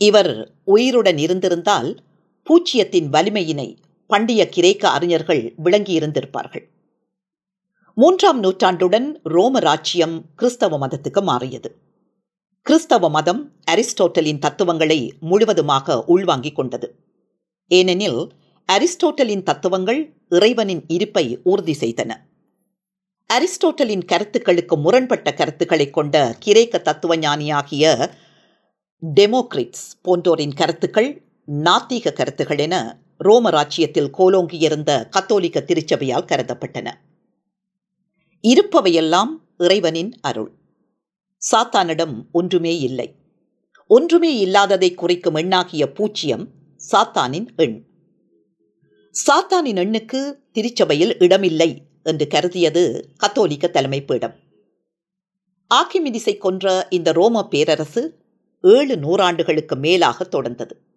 இவர் 0.00 0.32
உயிருடன் 0.64 1.18
இருந்திருந்தால் 1.18 1.90
பூச்சியத்தின் 2.46 3.08
வலிமையினை 3.12 3.68
பண்டைய 4.10 4.42
கிரேக்க 4.48 4.84
அறிஞர்கள் 4.88 5.42
விளங்கியிருந்திருப்பார்கள். 5.64 6.64
மூன்றாம் 7.96 8.40
நூற்றாண்டுடன் 8.42 9.08
ரோம 9.34 9.58
ராச்சியம் 9.58 10.16
கிறிஸ்தவ 10.36 10.78
மதத்துக்கு 10.78 11.22
மாறியது. 11.22 11.70
கிறிஸ்தவ 12.62 13.10
மதம் 13.10 13.42
அரிஸ்டோட்டலின் 13.70 14.38
தத்துவங்களை 14.38 14.98
முழுவதுமாக 15.20 16.04
உள்வாங்கிக் 16.04 16.56
கொண்டது. 16.56 16.88
ஏனெனில் 17.70 18.20
அரிஸ்டோட்டலின் 18.68 19.42
தத்துவங்கள் 19.42 20.00
இறைவனின் 20.28 20.82
இருப்பை 20.88 21.40
உறுதி 21.42 21.76
செய்தன. 21.80 22.10
அரிஸ்டோட்டலின் 23.30 24.04
கருத்துக்களுக்கு 24.04 24.76
முரண்பட்ட 24.76 25.28
கருத்துக்களை 25.32 25.90
கொண்ட 25.90 26.36
கிரேக்க 26.38 26.78
தத்துவ 26.78 27.16
ஞானியாகிய 27.16 27.84
டெமோக்ரிட்ஸ் 29.02 29.86
போன்றோரின் 30.04 30.54
கருத்துக்கள் 30.54 31.10
நாத்திக 31.64 32.12
கருத்துக்கள் 32.12 32.58
என 32.58 32.76
ரோம 33.18 33.50
ராச்சியத்தில் 33.50 34.10
கோலோங்கியிருந்த 34.18 35.08
கத்தோலிக்க 35.08 35.60
திருச்சபையால் 35.60 36.24
கருதப்பட்டன. 36.24 36.92
இருப்பவையெல்லாம் 38.42 39.30
இறைவனின் 39.58 40.12
அருள். 40.20 40.50
சாத்தானிடம் 41.50 42.14
ஒன்றுமே 42.32 42.78
இல்லை. 42.78 43.14
ஒன்றுமே 43.86 44.38
இல்லாததை 44.38 44.94
குறிக்கும் 44.94 45.34
எண்ணாகிய 45.34 45.86
பூச்சியம் 45.94 46.46
சாத்தானின் 46.92 47.46
எண். 47.56 47.86
சாத்தானின் 49.12 49.78
எண்ணுக்கு 49.78 50.38
திருச்சபையில் 50.52 51.16
இடமில்லை 51.18 51.82
என்று 52.02 52.26
கருதியது 52.26 53.10
கத்தோலிக்க 53.16 53.66
தலைமை 53.66 54.04
பீடம் 54.04 54.34
ஆக்கிமிதிசை 55.74 56.38
கொன்ற 56.38 56.86
இந்த 56.90 57.12
ரோம 57.12 57.48
பேரரசு 57.48 58.18
ஏழு 58.62 58.96
நூறாண்டுகளுக்கு 58.96 59.78
மேலாக 59.78 60.24
தொடர்ந்தது. 60.24 60.87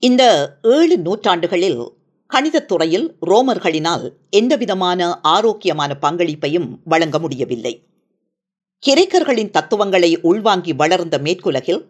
இந்த 0.00 0.56
ஏழு 0.62 0.98
நூற்றாண்டுகளில் 0.98 1.92
கணிதத் 2.26 2.68
துறையில் 2.68 3.16
ரோமர்களினால் 3.26 4.12
எந்தவிதமான 4.30 5.20
ஆரோக்கியமான 5.20 5.96
பங்களிப்பையும் 6.00 6.78
வழங்க 6.84 7.18
முடியவில்லை. 7.18 7.86
கிரேக்கர்களின் 8.86 9.50
தத்துவங்களை 9.50 10.20
உள்வாங்கி 10.20 10.72
வளர்ந்த 10.72 11.18
மேற்குலகில் 11.18 11.84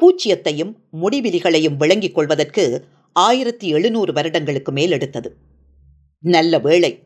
பூச்சியத்தையும் 0.00 0.74
முடிவிலிகளையும் 1.02 1.76
விளங்கிக் 1.76 2.14
கொள்வதற்கு 2.14 2.84
ஆயிரத்தி 3.12 3.68
எழுநூறு 3.68 4.12
வருடங்களுக்கு 4.12 4.72
மேல் 4.72 4.90
எடுத்தது. 4.90 5.36
நல்ல 6.18 6.58
வேளை 6.58 7.02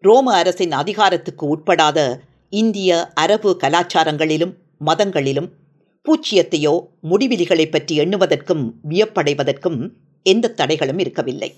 ரோம 0.00 0.34
அரசின் 0.34 0.72
அதிகாரத்துக்கு 0.72 1.56
உட்படாத 1.56 2.20
இந்திய 2.50 3.12
அரபு 3.14 3.56
கலாச்சாரங்களிலும் 3.62 4.54
மதங்களிலும் 4.78 5.52
பூச்சியத்தையோ 6.08 6.88
முடிவிலிகளை 7.02 7.70
பற்றி 7.70 7.98
எண்ணுவதற்கும் 7.98 8.70
வியப்படைவதற்கும் 8.88 9.92
எந்த 10.22 10.54
தடைகளும் 10.56 10.98
இருக்கவில்லை. 10.98 11.54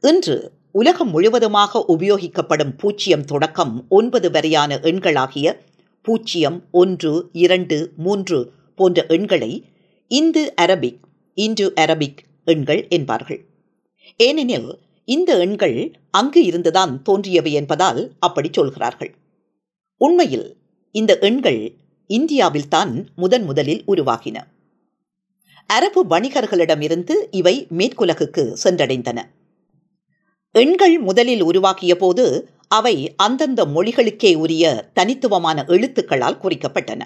இன்று 0.00 0.52
உலகம் 0.70 1.10
முழுவதுமாக 1.10 1.84
உபயோகிக்கப்படும் 1.88 2.72
பூச்சியம் 2.82 3.24
தொடக்கம் 3.24 3.86
ஒன்பது 3.88 4.30
வரையான 4.30 4.78
எண்களாகிய 4.82 5.56
பூச்சியம் 6.04 6.58
ஒன்று 6.70 7.28
இரண்டு 7.32 7.92
மூன்று 7.96 8.52
போன்ற 8.74 9.06
எண்களை 9.08 9.64
இந்து 10.08 10.54
அரபிக் 10.60 11.00
இந்து 11.34 11.72
அரபிக் 11.76 12.18
எண்கள் 12.44 12.88
என்பார்கள். 12.88 13.40
ஏனெனில் 14.16 14.78
இந்த 15.04 15.38
எண்கள் 15.38 15.78
அங்கு 16.10 16.44
இருந்துதான் 16.44 17.02
தோன்றியவை 17.02 17.52
என்பதால் 17.52 18.12
அப்படி 18.18 18.48
சொல்கிறார்கள். 18.52 19.14
உண்மையில் 20.00 20.56
இந்த 20.90 21.18
எண்கள் 21.18 21.60
இந்தியாவில்தான் 22.08 23.06
முதன் 23.16 23.44
முதலில் 23.44 23.82
உருவாகின. 23.86 24.36
அரபு 25.66 26.06
வணிகர்களிடமிருந்து 26.06 27.14
இவை 27.30 27.66
மேற்குலகுக்கு 27.76 28.56
சென்றடைந்தன. 28.64 29.22
எண்கள் 30.52 30.98
முதலில் 30.98 31.42
உருவாக்கிய 31.42 31.96
போது 31.96 32.48
அவை 32.68 33.14
அந்தந்த 33.16 33.64
மொழிகளுக்கே 33.64 34.34
உரிய 34.34 34.90
தனித்துவமான 34.94 35.64
எழுத்துக்களால் 35.68 36.38
குறிக்கப்பட்டன. 36.42 37.00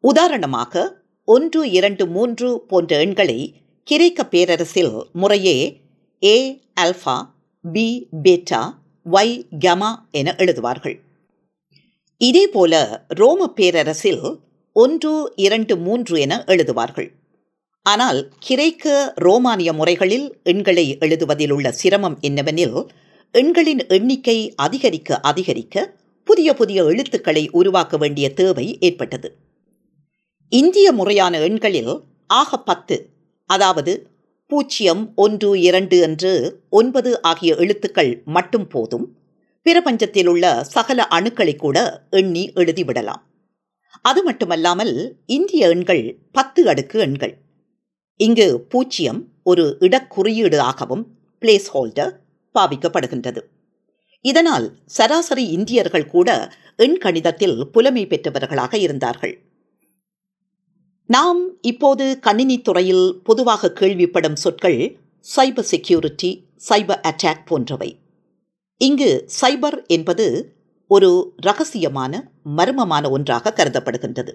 உதாரணமாக 0.00 1.02
ஒன்று 1.24 1.70
இரண்டு 1.70 2.06
மூன்று 2.06 2.60
போன்ற 2.60 2.98
எண்களை 2.98 3.62
கிரேக்க 3.84 4.26
பேரரசில் 4.26 5.04
முறையே 5.12 5.80
A 6.22 6.60
alpha 6.80 7.30
B 7.72 8.08
beta 8.22 8.74
Y 9.10 9.42
gamma 9.64 9.94
என 10.10 10.34
எழுதுவார்கள். 10.38 11.06
இதேபோல 12.20 13.04
ரோம 13.08 13.48
பேரரசில் 13.48 14.40
ஒன்று 14.72 15.32
இரண்டு 15.36 15.76
மூன்று 15.76 16.20
என 16.20 16.44
எழுதுவார்கள். 16.46 17.10
ஆனால் 17.82 18.28
கிரேக்க 18.38 19.12
ரோமானிய 19.16 19.72
முறைகளில் 19.72 20.40
எண்களை 20.42 20.96
எழுதுவதில் 21.00 21.50
உள்ள 21.50 21.72
சிரமம் 21.72 22.18
என்னவெனில் 22.20 22.88
எண்களின் 23.30 23.86
எண்ணிக்கை 23.86 24.52
அதிகரிக்க 24.54 25.20
அதிகரிக்க 25.20 25.94
புதிய 26.24 26.54
புதிய 26.54 26.84
எழுத்துக்களை 26.84 27.48
உருவாக்க 27.50 27.96
வேண்டிய 27.96 28.32
தேவை 28.32 28.76
ஏற்பட்டது. 28.80 29.36
இந்திய 30.48 30.92
முறையான 30.92 31.38
எண்களில் 31.38 32.02
ஆக 32.26 32.58
பத்து 32.58 33.08
அதாவது 33.46 34.06
பூஜ்ஜியம் 34.46 35.12
ஒன்று 35.14 35.60
இரண்டு 35.60 36.00
என்று 36.00 36.62
ஒன்பது 36.70 37.22
ஆகிய 37.22 37.54
எழுத்துக்கள் 37.56 38.22
மட்டும் 38.24 38.66
போதும். 38.66 39.17
பிரபஞ்சத்தில் 39.68 40.26
உள்ள 40.26 40.64
சகல 40.64 41.06
அணுக்களை 41.10 41.56
கூட 41.56 42.06
எண்ணி 42.10 42.52
எழுதிவிடலாம் 42.54 43.22
அது 44.02 44.22
மட்டுமல்லாமல் 44.22 45.16
இந்திய 45.26 45.68
எண்கள் 45.68 46.18
பத்து 46.32 46.68
அடுக்கு 46.68 46.98
எண்கள். 46.98 47.34
இங்கு 48.16 48.60
பூஜ்ஜியம் 48.60 49.28
ஒரு 49.42 49.76
இடக்குறியீடு 49.80 50.58
ஆகவும் 50.58 51.04
பிளேஸ் 51.40 51.68
ஹோல்டர் 51.74 52.12
பாவிக்கப்படுகின்றது. 52.54 53.40
இதனால் 54.20 54.66
சராசரி 54.86 55.44
இந்தியர்கள் 55.48 56.06
கூட 56.06 56.52
எண் 56.76 56.98
கணிதத்தில் 56.98 57.62
புலமை 57.62 58.06
பெற்றவர்களாக 58.06 58.78
இருந்தார்கள். 58.78 59.34
நாம் 61.06 61.62
இப்போது 61.62 62.18
கணினி 62.18 62.60
துறையில் 62.60 63.20
பொதுவாக 63.24 63.72
கேள்விப்படும் 63.80 64.34
சொற்கள் 64.34 64.98
சைபர் 65.36 65.70
செக்யூரிட்டி 65.72 66.30
சைபர் 66.68 67.02
அட்டாக் 67.02 67.46
போன்றவை. 67.46 67.90
இங்கு 68.80 69.26
சைபர் 69.40 69.86
என்பது 69.86 70.54
ஒரு 70.86 71.08
ரகசியமான 71.46 72.12
மர்மமான 72.56 73.10
ஒன்றாக 73.10 73.52
கருதப்படுகின்றது. 73.56 74.32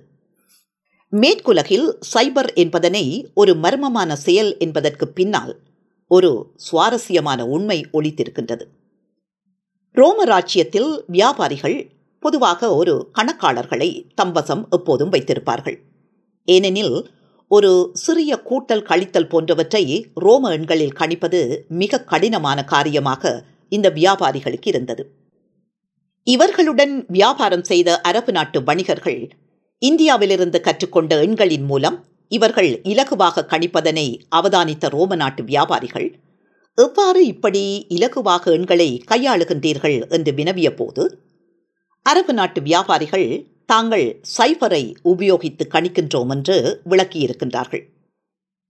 மேற்குலகில் 1.10 1.88
சைபர் 2.13 2.49
என்பதனை 2.53 3.32
ஒரு 3.34 3.53
மர்மமான 3.53 4.13
செயல் 4.13 4.58
என்பதற்கு 4.58 5.08
பின்னால் 5.08 5.53
ஒரு 6.12 6.32
சுவாரஸ்யமான 6.56 7.45
உண்மை 7.45 7.77
ஒழித்திருக்கின்றது 7.93 8.65
ரோம 9.91 10.23
ராச்சியத்தில் 10.23 10.91
வியாபாரிகள் 11.08 11.77
பொதுவாக 12.19 12.75
ஒரு 12.75 13.10
கணக்காளர்களை 13.17 13.89
தம்பசம் 14.21 14.63
எப்போதும் 14.69 15.12
வைத்திருப்பார்கள். 15.12 15.77
ஏனெனில் 16.47 16.95
ஒரு 17.47 17.71
சிறிய 17.93 18.41
கூட்டல் 18.49 18.86
கழித்தல் 18.89 19.29
போன்றவற்றை 19.29 19.84
ரோம 20.13 20.49
எண்களில் 20.49 20.95
கணிப்பது 20.99 21.41
மிக 21.67 22.03
கடினமான 22.03 22.63
காரியமாக 22.63 23.34
இந்த 23.77 23.88
வியாபாரிகளுக்கு 23.89 24.69
இருந்தது. 24.71 25.03
இவர்களுடன் 26.27 26.93
வியாபாரம் 27.07 27.63
செய்த 27.63 27.89
அரபு 28.01 28.31
நாட்டு 28.31 28.59
வணிகர்கள் 28.63 29.21
இந்தியாவிலிருந்து 29.81 30.59
கற்றுக்கொண்ட 30.62 31.13
எண்களின் 31.21 31.65
மூலம் 31.65 31.97
இவர்கள் 32.31 32.71
இலகுவாக 32.91 33.45
கணிப்பதனை 33.47 34.07
அவதானித்த 34.36 34.89
ரோம 34.89 35.15
நாட்டு 35.15 35.41
வியாபாரிகள் 35.43 36.07
எவ்வாறு 36.77 37.21
இப்படி 37.25 37.63
இலகுவாக 37.89 38.43
எண்களை 38.57 38.89
கையாளுகின்றீர்கள்? 39.12 39.97
என்று 40.09 40.31
வினவிய 40.31 40.69
போது 40.75 41.03
அரபு 42.05 42.33
நாட்டு 42.33 42.59
வியாபாரிகள் 42.62 43.27
தாங்கள் 43.65 44.05
சைபரை 44.38 44.83
உபயோகித்து 45.03 45.65
கணிக்கின்றோம் 45.73 46.31
என்று 46.36 46.55
விளக்கியிருக்கின்றார்கள். 46.89 47.83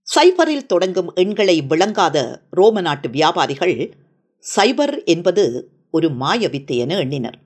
சைபரில் 0.08 0.66
தொடங்கும் 0.66 1.10
எண்களை 1.14 1.56
விளங்காத 1.62 2.18
ரோம 2.50 2.80
நாட்டு 2.80 3.08
வியாபாரிகள் 3.08 3.76
சைபர் 4.44 5.04
என்பது 5.04 5.44
ஒரு 5.90 6.08
மாயவித்தை 6.08 6.76
என 6.76 6.98
எண்ணினர். 6.98 7.38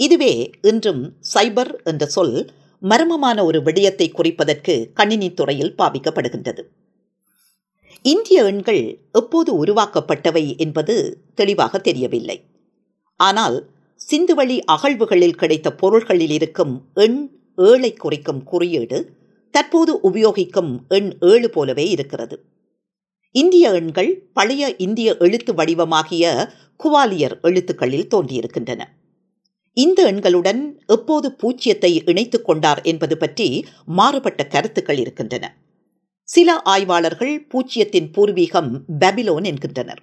இதுவே 0.00 0.50
இன்றும் 0.60 1.02
சைபர் 1.34 1.72
என்ற 1.84 2.06
சொல் 2.06 2.36
மர்மமான 2.82 3.44
ஒரு 3.44 3.62
விடயத்தை 3.62 4.06
குறிப்பதற்கு 4.10 4.74
கணினி 4.92 5.28
துறையில் 5.32 5.74
பாவிக்கப்படுகின்றது. 5.78 6.62
இந்திய 8.02 8.44
எண்கள் 8.44 8.82
எப்போது 9.12 9.64
உருவாக்கப்பட்டவை 9.64 10.44
என்பது 10.56 10.94
தெளிவாக 11.34 11.78
தெரியவில்லை. 11.78 12.38
ஆனால் 13.20 13.56
சிந்துவழி 14.00 14.56
அகழ்வுகளில் 14.64 15.38
கிடைத்த 15.42 15.68
பொருள்களில் 15.72 16.30
இருக்கும் 16.30 16.74
எண் 16.94 17.20
ஏழை 17.58 17.92
குறிக்கும் 17.92 18.42
குறியீடு 18.42 18.98
தற்போது 19.50 19.92
உபயோகிக்கும் 20.10 20.72
எண் 20.88 21.10
ஏழு 21.20 21.50
போலவே 21.50 21.86
இருக்கிறது. 21.90 22.36
இந்திய 23.34 23.70
எண்கள் 23.70 24.30
பழைய 24.32 24.76
இந்திய 24.76 25.16
எழுத்து 25.18 25.52
வடிவமாகிய 25.54 26.24
குவாலியர் 26.84 27.40
எழுத்துக்களில் 27.40 28.08
தோன்றியிருக்கின்றன. 28.14 28.82
இந்த 29.76 30.12
எண்களுடன் 30.12 30.60
எப்போது 30.86 31.28
பூச்சியத்தை 31.42 31.90
இணைத்துக் 32.04 32.44
கொண்டார் 32.44 32.80
என்பது 32.82 33.16
பற்றி 33.16 33.66
மாறுபட்ட 33.86 34.46
கருத்துக்கள் 34.46 34.98
இருக்கின்றன. 34.98 35.44
சில 36.28 36.58
ஆய்வாளர்கள் 36.62 37.46
பூச்சியத்தின் 37.54 38.08
பூர்வீகம் 38.12 38.70
பெபிலோன் 39.00 39.44
என்கின்றனர். 39.44 40.02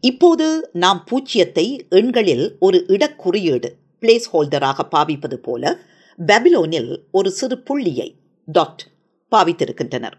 இப்போது 0.00 0.70
நாம் 0.72 1.04
பூச்சியத்தை 1.10 1.66
எண்களில் 1.88 2.56
ஒரு 2.58 2.84
இடக்குறியீடு 2.88 3.70
பிளேஸ் 4.02 4.28
ஹோல்டராக 4.32 4.88
பாவிப்பது 4.90 5.34
போல 5.34 5.78
பெபிலோனில் 6.18 6.92
ஒரு 7.10 7.30
சிறு 7.30 7.58
புள்ளியை 7.58 8.08
டாட் 8.48 8.84
பாவித்திருக்கின்றனர். 9.32 10.16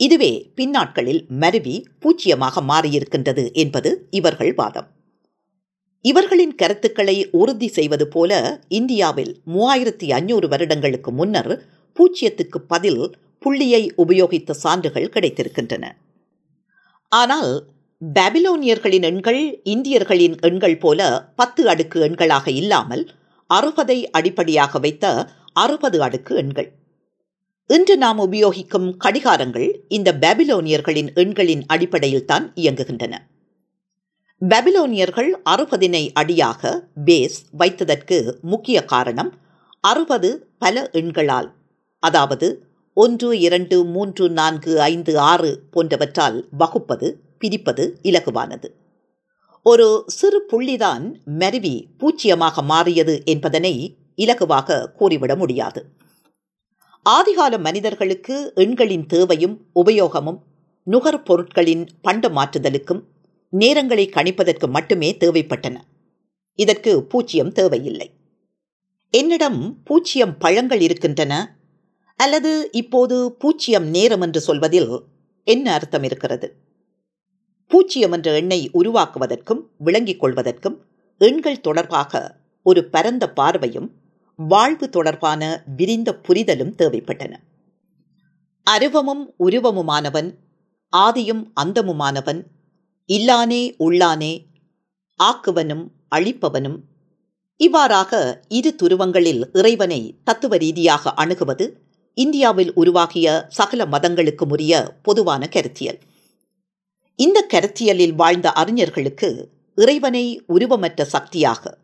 இதுவே 0.00 0.52
பின்னாட்களில் 0.54 1.26
மருவி 1.28 1.86
பூச்சியமாக 2.02 2.62
மாறியிருக்கின்றது 2.68 3.52
என்பது 3.52 4.08
இவர்கள் 4.10 4.54
வாதம். 4.54 4.88
இவர்களின் 6.00 6.54
கருத்துக்களை 6.54 7.30
உறுதி 7.30 7.68
செய்வது 7.68 8.08
போல 8.08 8.60
இந்தியாவில் 8.68 9.42
மூவாயிரத்தி 9.46 10.06
ஐநூறு 10.12 10.48
வருடங்களுக்கு 10.48 11.12
முன்னர் 11.12 11.64
பூச்சியத்துக்கு 11.96 12.58
பதில் 12.68 13.16
புள்ளியை 13.38 13.82
உபயோகித்த 13.96 14.50
சான்றுகள் 14.50 15.12
கிடைத்திருக்கின்றன. 15.14 15.84
ஆனால் 17.08 17.66
பாபிலோனியர்களின் 18.02 19.02
எண்கள் 19.02 19.60
இந்தியர்களின் 19.64 20.36
எண்கள் 20.40 20.78
போல 20.78 21.30
பத்து 21.36 21.68
அடுக்கு 21.68 22.00
எண்களாக 22.00 22.48
இல்லாமல் 22.48 23.04
அறுபதை 23.50 24.10
அடிப்படையாக 24.10 24.78
வைத்த 24.78 25.30
அறுபது 25.52 26.02
அடுக்கு 26.02 26.36
எண்கள். 26.36 26.70
இன்று 27.70 27.94
நாம் 27.98 28.18
உபயோகிக்கும் 28.18 28.88
கடிகாரங்கள் 29.04 29.68
இந்த 29.88 30.08
பாபிலோனியர்களின் 30.12 31.08
எண்களின் 31.14 31.62
அடிப்படையில் 31.66 32.24
தான் 32.24 32.52
இயங்குகின்றன. 32.54 33.14
பாபிலோனியர்கள் 34.42 35.30
அறுபதினை 35.44 36.02
அடியாக 36.12 36.72
பேஸ் 37.04 37.38
வைத்ததற்கு 37.58 38.18
முக்கிய 38.42 38.84
காரணம் 38.84 39.30
அறுபது 39.80 40.30
பல 40.58 40.90
எண்களால் 40.92 41.48
அதாவது 42.02 42.48
ஒன்று 42.96 43.30
இரண்டு 43.38 43.84
மூன்று 43.84 44.30
நான்கு 44.30 44.80
ஐந்து 44.90 45.18
ஆறு 45.18 45.50
போன்றவற்றால் 45.70 46.38
வகுப்பது 46.56 47.08
பிரிப்பது 47.38 47.86
இலகுவானது. 48.02 48.68
ஒரு 49.62 50.04
சிறு 50.06 50.42
புள்ளிதான் 50.52 51.04
மருவி 51.24 51.76
பூச்சியமாக 51.98 52.62
மாறியது 52.62 53.22
என்பதனை 53.24 53.96
இலகுவாக 54.16 54.86
கூறிவிட 54.98 55.36
முடியாது. 55.36 55.82
ஆதிகால 57.06 57.58
மனிதர்களுக்கு 57.58 58.52
எண்களின் 58.54 59.06
தேவையும் 59.06 59.66
உபயோகமும் 59.74 60.38
நுகர்பொருட்களின் 60.90 61.86
பண்ட 62.02 62.28
மாற்றுதலுக்கும் 62.28 63.02
நேரங்களை 63.52 64.04
கணிப்பதற்கு 64.10 64.66
மட்டுமே 64.68 65.16
தேவைப்பட்டன. 65.20 65.76
இதற்கு 66.58 67.06
பூச்சியம் 67.10 67.52
தேவையில்லை. 67.52 68.08
என்னிடம் 69.10 69.60
பூச்சியம் 69.90 70.34
பழங்கள் 70.38 70.80
இருக்கின்றன 70.80 71.32
அல்லது 72.20 72.68
இப்போது 72.72 73.36
பூச்சியம் 73.40 73.88
நேரம் 73.88 74.20
என்று 74.20 74.40
சொல்வதில் 74.40 74.90
என்ன 75.46 75.72
அர்த்தம் 75.72 76.02
இருக்கிறது? 76.02 76.48
பூச்சியம் 77.70 78.12
என்ற 78.12 78.32
எண்ணை 78.32 78.70
உருவாக்குவதற்கும் 78.74 79.62
விளங்கிக் 79.78 80.24
கொள்வதற்கும் 80.24 80.76
எண்கள் 81.20 81.60
தொடர்பாக 81.60 82.40
ஒரு 82.62 82.84
பரந்த 82.84 83.24
பார்வையும் 83.32 83.90
வாழ்வு 84.36 84.88
தொடர்பான 84.88 85.62
விரிந்த 85.76 86.14
புரிதலும் 86.14 86.74
தேவைப்பட்டன. 86.76 87.34
அருவமும் 88.64 89.34
உருவமுமானவன் 89.38 90.34
ஆதியும் 90.96 91.50
அந்தமுமானவன் 91.60 92.42
இல்லானே 93.06 93.74
உள்ளானே 93.78 94.38
ஆக்குவனும் 95.24 95.86
அழிப்பவனும் 96.16 96.76
இவ்வாறாக 97.56 98.40
இரு 98.48 98.76
துருவங்களில் 98.82 99.44
இறைவனை 99.52 100.16
தத்துவ 100.24 100.56
ரீதியாக 100.56 101.10
அணுகுவது 101.10 101.80
இந்தியாவில் 102.14 102.74
உருவாகிய 102.74 103.46
சகல 103.48 103.84
மதங்களுக்கும் 103.84 104.50
உரிய 104.50 104.98
பொதுவான 105.02 105.48
கருத்தியல். 105.48 105.98
இந்த 107.16 107.46
கருத்தியலில் 107.52 108.14
வாழ்ந்த 108.14 108.52
அறிஞர்களுக்கு 108.52 109.48
இறைவனை 109.74 110.42
உருவமற்ற 110.48 111.02
சக்தியாக 111.02 111.78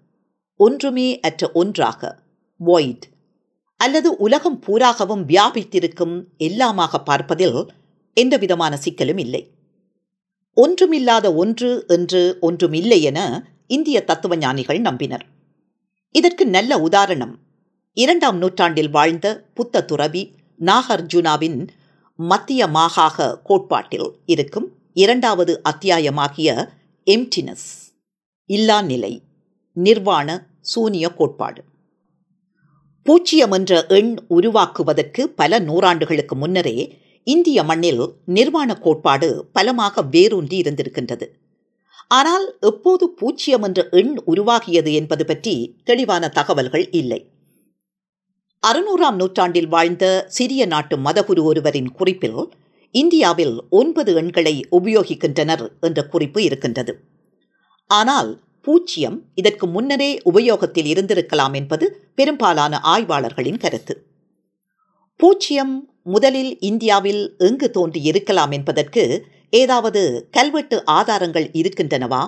ஒன்றுமே 0.56 1.20
அற்ற 1.20 1.50
ஒன்றாக 1.52 2.19
வாய்ட் 2.60 3.04
அல்லது 3.80 4.08
உலகம் 4.16 4.58
பூராகவும் 4.66 5.22
வியாபித்திருக்கும் 5.24 6.16
எல்லாமாக 6.38 6.98
பார்ப்பதில் 7.04 7.58
எந்தவிதமான 8.16 8.72
சிக்கலும் 8.84 9.20
இல்லை. 9.24 9.42
ஒன்றுமில்லாத 10.56 11.26
ஒன்று 11.34 11.70
என்று 11.88 12.22
ஒன்றுமில்லை 12.40 12.98
என 13.02 13.20
இந்திய 13.66 13.98
தத்துவ 14.04 14.36
ஞானிகள் 14.36 14.80
நம்பினர். 14.80 15.24
இதற்கு 16.14 16.44
நல்ல 16.46 16.80
உதாரணம் 16.80 17.34
இரண்டாம் 17.96 18.38
நூற்றாண்டில் 18.38 18.90
வாழ்ந்த 18.90 19.26
புத்த 19.54 19.84
துறவி 19.84 20.22
நாகார்ஜுனாவின் 20.60 21.58
மத்திய 22.18 22.66
மாகாக 22.68 23.34
கோட்பாட்டில் 23.48 24.08
இருக்கும் 24.24 24.68
இரண்டாவது 24.94 25.52
அத்தியாயமாகிய 25.70 26.50
எம்டினஸ் 27.06 27.68
இல்லா 28.50 28.78
நிலை 28.82 29.12
நிர்வாண 29.76 30.28
சூனிய 30.60 31.06
கோட்பாடு. 31.12 31.60
பூச்சியம் 33.06 33.54
என்ற 33.56 33.72
எண் 33.88 34.10
உருவாக்குவதற்கு 34.36 35.22
பல 35.40 35.58
நூறாண்டுகளுக்கு 35.58 36.34
முன்னரே 36.34 36.74
இந்திய 37.26 37.62
மண்ணில் 37.62 38.02
நிர்வாண 38.36 38.70
கோட்பாடு 38.74 39.28
பலமாக 39.52 40.02
வேரூன்றி 40.14 40.56
இருந்திருக்கின்றது. 40.62 41.26
ஆனால் 42.10 42.44
எப்போது 42.60 43.04
பூச்சியம் 43.20 43.64
என்ற 43.68 43.80
எண் 44.00 44.12
உருவாகியது 44.32 44.92
என்பது 44.92 45.24
பற்றி 45.24 45.54
தெளிவான 45.84 46.30
தகவல்கள் 46.38 46.86
இல்லை. 46.90 47.20
அறுநூறாம் 48.62 49.18
நூற்றாண்டில் 49.20 49.68
வாழ்ந்த 49.68 50.04
சிறிய 50.28 50.66
நாட்டு 50.66 50.96
மதகுரு 50.96 51.42
ஒருவரின் 51.42 51.90
குறிப்பில் 51.92 52.40
இந்தியாவில் 52.94 53.56
ஒன்பது 53.80 54.12
எண்களை 54.14 54.54
உபயோகிக்கின்றனர் 54.78 55.64
என்ற 55.80 56.00
குறிப்பு 56.04 56.40
இருக்கின்றது. 56.42 56.94
ஆனால் 57.90 58.30
பூச்சியம் 58.66 59.18
இதற்கு 59.34 59.66
முன்னரே 59.66 60.20
உபயோகத்தில் 60.24 60.88
இருந்திருக்கலாம் 60.92 61.52
என்பது 61.52 62.10
பெரும்பாலான 62.14 62.80
ஆய்வாளர்களின் 62.84 63.58
கருத்து. 63.58 63.94
பூச்சியம் 65.20 65.74
முதலில் 66.04 66.58
இந்தியாவில் 66.58 67.34
எங்கு 67.38 67.70
தோன்றி 67.70 68.02
இருக்கலாம் 68.02 68.50
என்பதற்கு 68.50 69.02
ஏதாவது 69.50 70.28
கல்வெட்டு 70.30 70.84
ஆதாரங்கள் 70.84 71.46
இருக்கின்றனவா? 71.52 72.22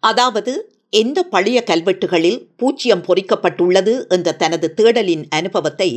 அதாவது 0.00 0.52
எந்த 0.90 1.22
பழைய 1.22 1.64
கல்வெட்டுகளில் 1.66 2.40
பூச்சியம் 2.58 3.04
பொறிக்கப்பட்டுள்ளது 3.06 4.08
என்ற 4.08 4.32
தனது 4.32 4.72
தேடலின் 4.76 5.24
அனுபவத்தை 5.28 5.90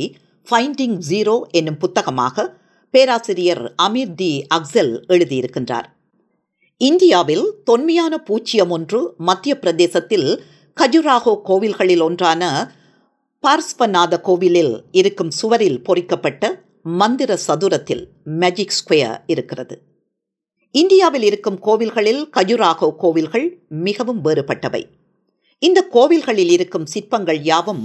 ஃபைண்டிங் 0.50 0.98
ஜீரோ 1.10 1.42
என்னும் 1.50 1.78
புத்தகமாக 1.78 2.46
பேராசிரியர் 2.90 3.74
அமீர் 3.82 4.14
டி 4.16 4.46
அக்சல் 4.54 4.94
எழுதியிருக்கின்றார். 5.08 5.88
இந்தியாவில் 6.86 7.44
தொன்மையான 7.64 8.14
பூச்சியம் 8.26 8.68
ஒன்று 8.68 9.14
மத்திய 9.18 9.58
பிரதேசத்தில் 9.58 10.28
கஜுராகோ 10.76 11.34
கோவில்களில் 11.48 12.02
ஒன்றான 12.02 12.42
பார்ஸ்வநாத 13.44 14.20
கோவிலில் 14.20 14.72
இருக்கும் 14.90 15.30
சுவரில் 15.30 15.78
பொறிக்கப்பட்ட 15.82 16.50
மந்திர 16.82 17.38
சதுரத்தில் 17.46 18.04
மேஜிக் 18.24 18.74
ஸ்கொயர் 18.78 19.18
இருக்கிறது. 19.26 19.76
இந்தியாவில் 20.70 21.22
இருக்கும் 21.22 21.58
கோவில்களில் 21.62 22.22
கஜுராகோ 22.36 22.88
கோவில்கள் 22.96 23.46
மிகவும் 23.68 24.24
வேறுபட்டவை. 24.24 24.82
இந்த 25.58 25.88
கோவில்களில் 25.90 26.50
இருக்கும் 26.50 26.86
சிற்பங்கள் 26.86 27.42
யாவும் 27.42 27.84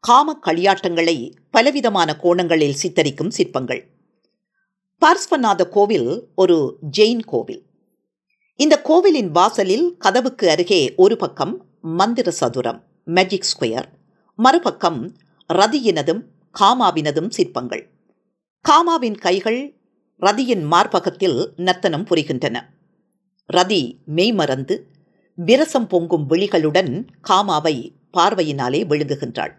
காம 0.00 0.38
களியாட்டங்களை 0.46 1.18
பலவிதமான 1.50 2.16
கோணங்களில் 2.16 2.80
சித்தரிக்கும் 2.82 3.30
சிற்பங்கள். 3.30 3.84
பார்ஸ்வநாத 5.02 5.62
கோவில் 5.68 6.10
ஒரு 6.34 6.78
ஜெயின் 6.98 7.24
கோவில். 7.24 7.62
இந்த 8.60 8.82
கோவிலின் 8.82 9.30
வாசலில் 9.30 9.86
கதவுக்கு 9.98 10.50
அருகே 10.50 10.94
ஒரு 10.96 11.16
பக்கம் 11.16 11.54
மந்திர 11.80 12.30
சதுரம் 12.30 12.78
மேஜிக் 13.04 13.48
ஸ்கொயர் 13.50 13.88
மறுபக்கம் 14.38 15.00
ரதியினதும் 15.50 16.20
காமாவினதும் 16.54 17.28
சிற்பங்கள். 17.28 17.82
காமாவின் 18.64 19.18
கைகள் 19.18 19.58
ரதியின் 20.22 20.64
மார்பகத்தில் 20.66 21.38
நர்த்தனம் 21.56 22.06
புரிகின்றன. 22.06 22.56
ரதி 23.50 23.82
மெய்மறந்து 24.04 24.76
விரசம் 25.38 25.86
பொங்கும் 25.86 26.28
விழிகளுடன் 26.30 26.92
காமாவை 27.28 27.76
பார்வையினாலே 28.12 28.80
விழுங்குகின்றாள் 28.86 29.54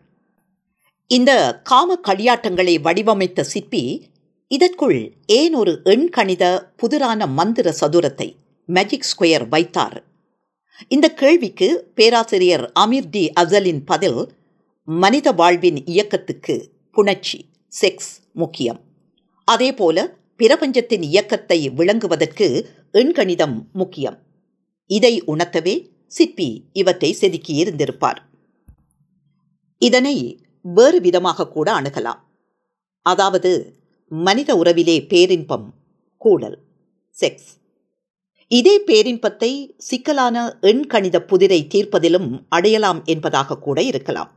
இந்த 1.12 1.32
காம 1.64 2.00
களியாட்டங்களை 2.08 2.78
வடிவமைத்த 2.82 3.44
சிற்பி 3.44 3.84
இதற்குள் 4.52 4.98
ஏன் 5.26 5.54
ஒரு 5.54 5.82
எண்கணித 5.84 6.44
புதிரான 6.76 7.28
மந்திர 7.28 7.74
சதுரத்தை 7.82 8.30
மேஜிக் 8.70 9.10
ஸ்கொயர் 9.12 9.46
வைத்தார். 9.48 9.98
இந்த 10.88 11.08
கேள்விக்கு 11.14 11.68
பேராசிரியர் 11.96 12.66
அமீர் 12.80 13.10
டி 13.10 13.24
அசலின் 13.42 13.82
பதில் 13.86 14.20
மனித 14.88 15.28
வாழ்வின் 15.32 15.80
இயக்கத்துக்கு 15.86 16.56
புணர்ச்சி 16.96 17.40
செக்ஸ் 17.82 18.12
முக்கியம். 18.34 18.80
அதேபோல 19.48 19.98
பிரபஞ்சத்தின் 20.40 21.06
இயக்கத்தை 21.12 21.60
விளங்குவதற்கு 21.70 22.48
எண்கணிதம் 22.94 23.58
முக்கியம். 23.74 24.18
இதை 24.90 25.14
உணர்த்தவே 25.28 25.76
சிற்பி 26.08 26.50
இவற்றை 26.72 27.10
செதுக்கியிருந்திருப்பார் 27.22 28.20
இதனை 29.82 30.16
வேறு 30.62 31.00
விதமாக 31.02 31.48
கூட 31.48 31.68
அணுகலாம். 31.80 32.22
அதாவது 33.06 33.52
மனித 34.12 34.50
உறவிலே 34.56 34.98
பேரின்பம் 35.08 35.68
கூடல் 36.22 36.58
செக்ஸ் 37.18 37.50
இதே 38.52 38.74
பேரின்பத்தை 38.80 39.76
சிக்கலான 39.78 40.58
எண்கணித 40.62 41.20
புதிரை 41.20 41.68
தீர்ப்பதிலும் 41.74 42.30
அடையலாம் 42.50 43.00
என்பதாக 43.06 43.58
கூட 43.58 43.82
இருக்கலாம். 43.82 44.30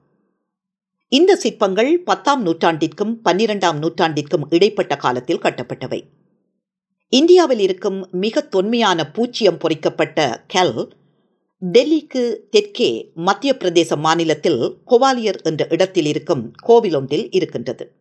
இந்த 1.09 1.37
சிற்பங்கள் 1.37 2.03
பத்தாம் 2.03 2.47
நூற்றாண்டிற்கும் 2.47 3.13
பன்னிரெண்டாம் 3.25 3.79
நூற்றாண்டிற்கும் 3.79 4.47
இடைப்பட்ட 4.49 4.97
காலத்தில் 4.97 5.41
கட்டப்பட்டவை. 5.41 6.01
இந்தியாவில் 7.09 7.59
இருக்கும் 7.59 8.09
மிக 8.11 8.41
தொன்மையான 8.41 9.11
பூச்சியம் 9.15 9.59
பொறிக்கப்பட்ட 9.59 10.45
கெல் 10.47 10.97
டெல்லிக்கு 11.63 12.37
தெற்கே 12.51 13.11
மத்திய 13.15 13.57
பிரதேச 13.59 13.97
மாநிலத்தில் 13.97 14.61
கோவாலியர் 14.87 15.41
என்ற 15.43 15.67
இடத்தில் 15.71 16.05
இருக்கும் 16.05 16.53
கோவிலொன்றில் 16.69 17.27
இருக்கின்றது. 17.31 17.93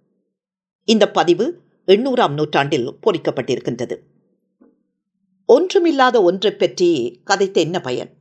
இந்த 0.83 1.11
பதிவு 1.11 1.59
எண்ணூறாம் 1.87 2.33
நூற்றாண்டில் 2.33 2.93
பொறிக்கப்பட்டிருக்கின்றது. 3.05 3.97
ஒன்றுமில்லாத 5.49 6.23
ஒன்றைப் 6.23 6.59
பற்றி 6.59 7.21
கதைத்து 7.25 7.53
என்ன 7.53 7.81
பயன்? 7.81 8.13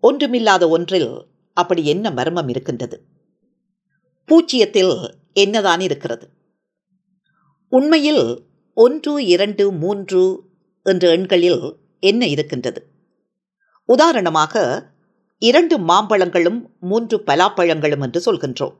ஒன்றுமில்லாத 0.00 0.68
ஒன்றில் 0.68 1.26
அப்படி 1.54 1.86
என்ன 1.86 2.10
மர்மம் 2.10 2.48
இருக்கின்றது? 2.48 3.02
பூச்சியத்தில் 4.26 5.14
என்னதான் 5.32 5.80
இருக்கிறது? 5.80 6.28
உண்மையில் 7.68 8.42
ஒன்று 8.74 9.26
இரண்டு 9.26 9.72
மூன்று 9.72 10.42
என்ற 10.82 11.10
எண்களில் 11.10 11.76
என்ன 12.00 12.26
இருக்கின்றது? 12.26 12.86
உதாரணமாக 13.84 14.86
இரண்டு 15.38 15.78
மாம்பழங்களும் 15.78 16.66
மூன்று 16.80 17.22
பலாப்பழங்களும் 17.26 18.02
என்று 18.02 18.32
சொல்கின்றோம். 18.32 18.74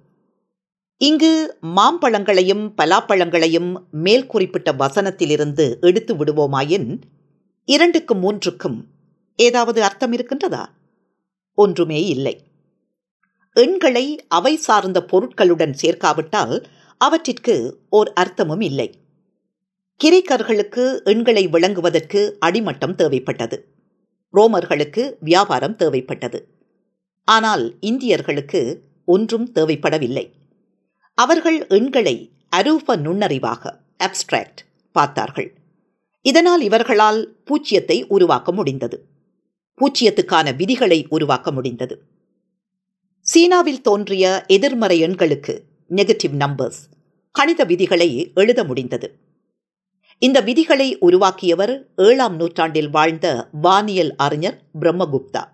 இங்கு 0.97 1.59
மாம்பழங்களையும் 1.77 2.73
பலாப்பழங்களையும் 2.83 3.91
மேல் 3.91 4.27
குறிப்பிட்ட 4.27 4.73
வசனத்திலிருந்து 4.73 5.81
எடுத்து 5.81 6.17
விடுவோமாயின் 6.17 7.01
இரண்டுக்கும் 7.71 8.23
மூன்றுக்கும் 8.23 8.85
ஏதாவது 9.37 9.83
அர்த்தம் 9.83 10.13
இருக்கின்றதா? 10.13 10.67
ஒன்றுமே 11.55 12.07
இல்லை. 12.07 12.47
எண்களை 13.53 14.25
அவை 14.29 14.57
சார்ந்த 14.57 15.05
பொருட்களுடன் 15.13 15.75
சேர்க்காவிட்டால் 15.83 16.65
அவற்றிற்கு 16.99 17.79
ஓர் 17.89 18.13
அர்த்தமும் 18.21 18.63
இல்லை. 18.63 18.95
கிரைக்கர்களுக்கு 20.05 21.03
எண்களை 21.03 21.49
விளங்குவதற்கு 21.49 22.37
அடிமட்டம் 22.41 22.97
தேவைப்பட்டது. 22.99 23.59
ரோமர்களுக்கு 24.35 25.13
வியாபாரம் 25.21 25.77
தேவைப்பட்டது. 25.77 26.41
ஆனால் 27.25 27.77
இந்தியர்களுக்கு 27.81 28.79
ஒன்றும் 29.05 29.51
தேவைப்படவில்லை. 29.55 30.31
அவர்கள் 31.15 31.67
எண்களை 31.67 32.31
அரூப 32.57 32.97
நுண்ணறிவாக 32.97 33.73
அப்ஸ்ட்ராக்ட் 33.99 34.63
பார்த்தார்கள். 34.93 35.59
இதனால் 36.23 36.61
இவர்களால் 36.61 37.37
பூச்சியத்தை 37.45 38.05
உருவாக்க 38.09 38.53
முடிந்தது. 38.53 39.05
பூச்சியத்துக்கான 39.79 40.57
விதிகளை 40.57 41.07
உருவாக்க 41.09 41.53
முடிந்தது. 41.53 42.03
சீனாவில் 43.21 43.81
தோன்றிய 43.81 44.45
எதிர்மறை 44.47 45.03
எண்களுக்கு 45.03 45.61
நெகட்டிவ் 45.91 46.37
நம்பர்ஸ் 46.39 46.81
கணித 47.33 47.65
விதிகளை 47.65 48.33
எழுத 48.35 48.65
முடிந்தது. 48.65 49.19
இந்த 50.19 50.41
விதிகளை 50.41 50.99
உருவாக்கியவர் 50.99 51.87
ஏழாம் 51.97 52.37
நூற்றாண்டில் 52.37 52.91
வாழ்ந்த 52.91 53.49
வானியல் 53.63 54.17
அறிஞர் 54.17 54.61
பிரம்மகுப்தா. 54.81 55.45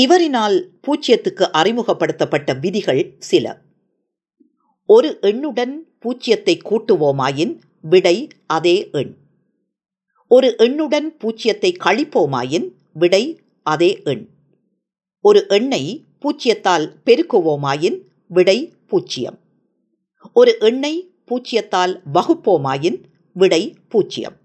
இவரினால் 0.00 0.56
பூச்சியத்துக்கு 0.86 1.50
அறிமுகப்படுத்தப்பட்ட 1.52 2.52
விதிகள் 2.60 3.16
சில. 3.18 3.60
ஒரு 4.86 5.18
எண்ணுடன் 5.22 5.72
பூச்சியத்தை 6.04 6.58
கூட்டுவோமாயின் 6.64 7.58
விடை 7.80 8.28
அதே 8.46 8.88
எண். 8.92 9.16
ஒரு 10.30 10.54
எண்ணுடன் 10.58 11.06
பூச்சியத்தை 11.20 11.70
கழிப்போமாயின் 11.84 12.66
விடை 12.94 13.40
அதே 13.62 14.00
எண். 14.04 14.28
ஒரு 15.20 15.46
எண்ணை 15.48 16.04
பூச்சியத்தால் 16.20 16.92
பெருக்குவோமாயின் 17.06 17.98
விடை 18.26 18.72
பூச்சியம். 18.90 19.38
ஒரு 20.32 20.56
எண்ணை 20.58 21.12
பூச்சியத்தால் 21.26 22.00
வகுப்போமாயின் 22.14 22.98
விடை 23.32 23.76
பூச்சியம். 23.90 24.36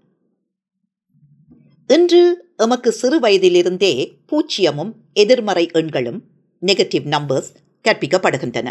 இன்று 1.86 2.52
எமக்கு 2.56 2.92
சிறு 2.92 3.20
வயதிலிருந்தே 3.20 4.18
பூச்சியமும் 4.32 4.92
எதிர்மறை 5.12 5.70
எண்களும் 5.72 6.20
நெகட்டிவ் 6.62 7.06
நம்பர்ஸ் 7.06 7.52
கற்பிக்கப்படுகின்றன. 7.84 8.68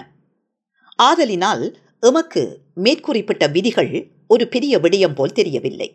ஆதலினால் 0.95 1.75
எமக்கு 1.99 2.62
மேற்குறிப்பிட்ட 2.75 3.51
விதிகள் 3.51 4.12
ஒரு 4.28 4.47
பெரிய 4.47 4.80
விடயம் 4.80 5.15
போல் 5.15 5.32
தெரியவில்லை. 5.32 5.89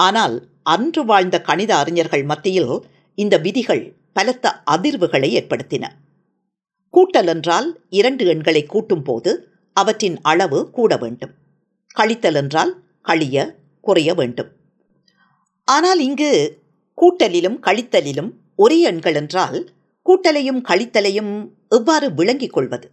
ஆனால் 0.00 0.36
அன்று 0.74 1.02
வாழ்ந்த 1.04 1.36
கணித 1.48 1.72
அறிஞர்கள் 1.76 2.24
மத்தியில் 2.24 2.72
இந்த 3.18 3.34
விதிகள் 3.46 3.82
பலத்த 4.16 4.46
அதிர்வுகளை 4.70 5.28
ஏற்படுத்தின. 5.38 5.84
கூட்டல் 6.94 7.30
என்றால் 7.34 7.68
இரண்டு 7.98 8.24
எண்களை 8.26 8.62
கூட்டும் 8.66 9.04
போது 9.08 9.32
அவற்றின் 9.76 10.16
அளவு 10.22 10.60
கூட 10.70 10.96
வேண்டும். 10.96 11.34
கழித்தல் 11.96 12.38
என்றால் 12.42 12.72
கழிய 13.06 13.36
குறைய 13.84 14.10
வேண்டும். 14.14 14.50
ஆனால் 15.68 16.00
இங்கு 16.08 16.30
கூட்டலிலும் 16.98 17.58
கழித்தலிலும் 17.66 18.30
ஒரே 18.56 18.78
எண்கள் 18.90 19.18
என்றால் 19.20 19.58
கூட்டலையும் 20.06 20.60
கழித்தலையும் 20.68 21.32
எவ்வாறு 21.68 22.06
விளங்கிக் 22.18 22.54
கொள்வது? 22.54 22.86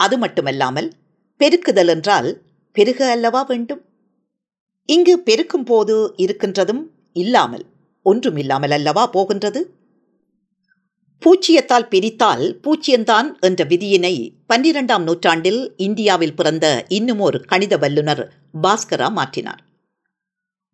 அது 0.00 0.16
மட்டுமல்லாமல் 0.18 0.88
பெருக்குதல் 1.40 1.92
என்றால் 1.94 2.28
பெருக 2.76 3.00
அல்லவா 3.14 3.42
வேண்டும்? 3.42 3.82
இங்கு 4.88 5.14
பெருக்கும் 5.18 5.64
போது 5.64 6.14
இருக்கின்றதும் 6.16 6.82
இல்லாமல் 7.12 7.64
ஒன்றும் 8.02 8.36
இல்லாமல் 8.36 8.70
அல்லவா 8.70 9.06
போகின்றது? 9.06 9.60
பூச்சியத்தால் 11.22 11.88
பிரித்தால் 11.88 12.44
பூச்சியந்தான் 12.64 13.28
என்ற 13.40 13.64
விதியினை 13.64 14.14
பன்னிரெண்டாம் 14.48 15.02
நூற்றாண்டில் 15.02 15.74
இந்தியாவில் 15.76 16.34
பிறந்த 16.34 16.84
இன்னுமோர் 16.88 17.38
கணித 17.40 17.76
வல்லுநர் 17.76 18.22
பாஸ்கரா 18.62 19.08
மாற்றினார். 19.18 19.62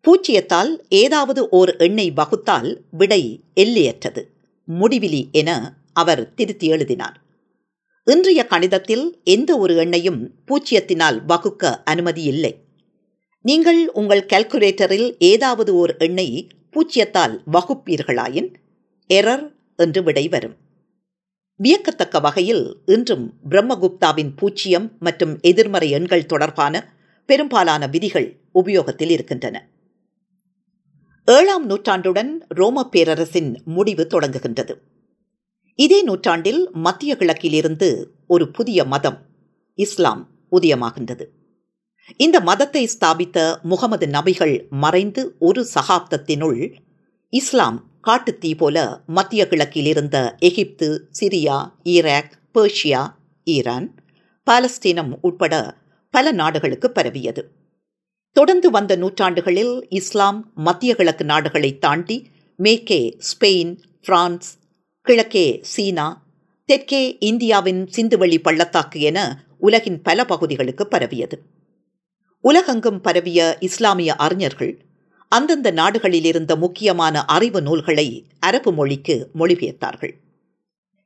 பூச்சியத்தால் 0.05 0.73
ஏதாவது 0.89 1.49
ஓர் 1.49 1.77
எண்ணை 1.77 2.13
வகுத்தால் 2.17 2.71
விடை 2.91 3.23
எல்லையற்றது 3.55 4.23
முடிவிலி 4.69 5.23
என 5.31 5.51
அவர் 5.93 6.35
திருத்தி 6.35 6.69
எழுதினார். 6.69 7.17
இன்றைய 8.07 8.47
கணிதத்தில் 8.51 9.07
எந்த 9.25 9.59
ஒரு 9.59 9.75
எண்ணையும் 9.75 10.21
பூச்சியத்தினால் 10.49 11.19
வகுக்க 11.27 11.83
அனுமதி 11.85 12.23
இல்லை. 12.23 12.53
நீங்கள் 13.47 13.89
உங்கள் 13.93 14.27
கால்குலேட்டரில் 14.33 15.09
ஏதாவது 15.19 15.75
ஓர் 15.75 15.97
எண்ணை 15.97 16.49
பூச்சியத்தால் 16.73 17.35
வகுப்பீர்களாயின் 17.53 18.49
எரர் 19.11 19.53
என்று 19.77 20.03
விடை 20.03 20.29
வரும். 20.29 20.55
வியக்கத்தக்க 21.61 22.21
வகையில் 22.21 22.83
இன்றும் 22.87 23.27
பிரம்மகுப்தாவின் 23.51 24.33
பூச்சியம் 24.43 24.89
மற்றும் 24.99 25.39
எதிர்மறை 25.41 25.91
எண்கள் 25.91 26.27
தொடர்பான 26.27 26.95
பெரும்பாலான 27.27 27.87
விதிகள் 27.87 28.29
உபயோகத்தில் 28.55 29.11
இருக்கின்றன. 29.11 29.69
ஏழாம் 31.25 31.71
நூற்றாண்டுடன் 31.71 32.33
ரோம 32.49 32.89
பேரரசின் 32.89 33.63
முடிவு 33.65 34.07
தொடங்குகின்றது. 34.11 34.77
இதே 35.75 36.03
நூற்றாண்டில் 36.03 36.71
மத்திய 36.73 37.17
கிழக்கிலிருந்து 37.17 38.13
ஒரு 38.27 38.51
புதிய 38.51 38.85
மதம் 38.85 39.21
இஸ்லாம் 39.75 40.29
உதயமாகின்றது. 40.53 41.27
இந்த 42.17 42.41
மதத்தை 42.41 42.85
ஸ்தாபித்த 42.85 43.59
முகமது 43.63 44.07
நபிகள் 44.07 44.69
மறைந்து 44.69 45.37
ஒரு 45.39 45.67
சகாப்தத்தினுள் 45.75 46.75
இஸ்லாம் 47.29 47.85
காட்டுத்தீ 48.07 48.57
போல 48.57 49.03
மத்திய 49.07 49.47
கிழக்கில் 49.49 49.87
இருந்த 49.87 50.37
Egypt 50.41 51.09
Syria 51.21 51.57
Iraq 51.85 52.33
Persia 52.55 53.03
Iran 53.45 53.95
பாலஸ்தீனம் 54.47 55.13
உட்பட 55.21 55.77
பல 56.11 56.33
நாடுகளுக்கு 56.33 56.91
பரவியது. 56.91 57.43
தொடர்ந்து 58.33 58.71
வந்த 58.71 58.97
நூற்றாண்டுகளில் 58.97 59.87
இஸ்லாம் 59.89 60.53
மத்திய 60.55 60.95
கிழக்கு 60.95 61.25
நாடுகளை 61.25 61.79
தாண்டி 61.79 62.29
மேற்கே 62.57 63.17
ஸ்பெயின் 63.31 63.77
பிரான்ஸ் 64.03 64.51
கிழக்கே 65.07 65.59
சீனா 65.63 66.23
தெற்கே 66.69 67.17
இந்தியாவின் 67.21 67.89
சிந்துவெளி 67.97 68.39
பள்ளத்தாக்கு 68.43 69.01
என 69.01 69.47
உலகின் 69.59 70.03
பல 70.03 70.25
பகுதிகளுக்கு 70.25 70.87
பரவியது. 70.87 71.37
உலகெங்கும் 72.49 73.01
பரவிய 73.01 73.57
இஸ்லாமிய 73.61 74.15
அறிஞர்கள் 74.17 74.73
அந்தந்த 75.29 75.71
நாடுகளில் 75.71 76.25
இருந்த 76.25 76.57
முக்கியமான 76.57 77.25
அறிவு 77.25 77.63
நூல்களை 77.63 78.25
அரபு 78.41 78.73
மொழிக்கு 78.73 79.31
மொழிபெயர்த்தார்கள். 79.39 80.13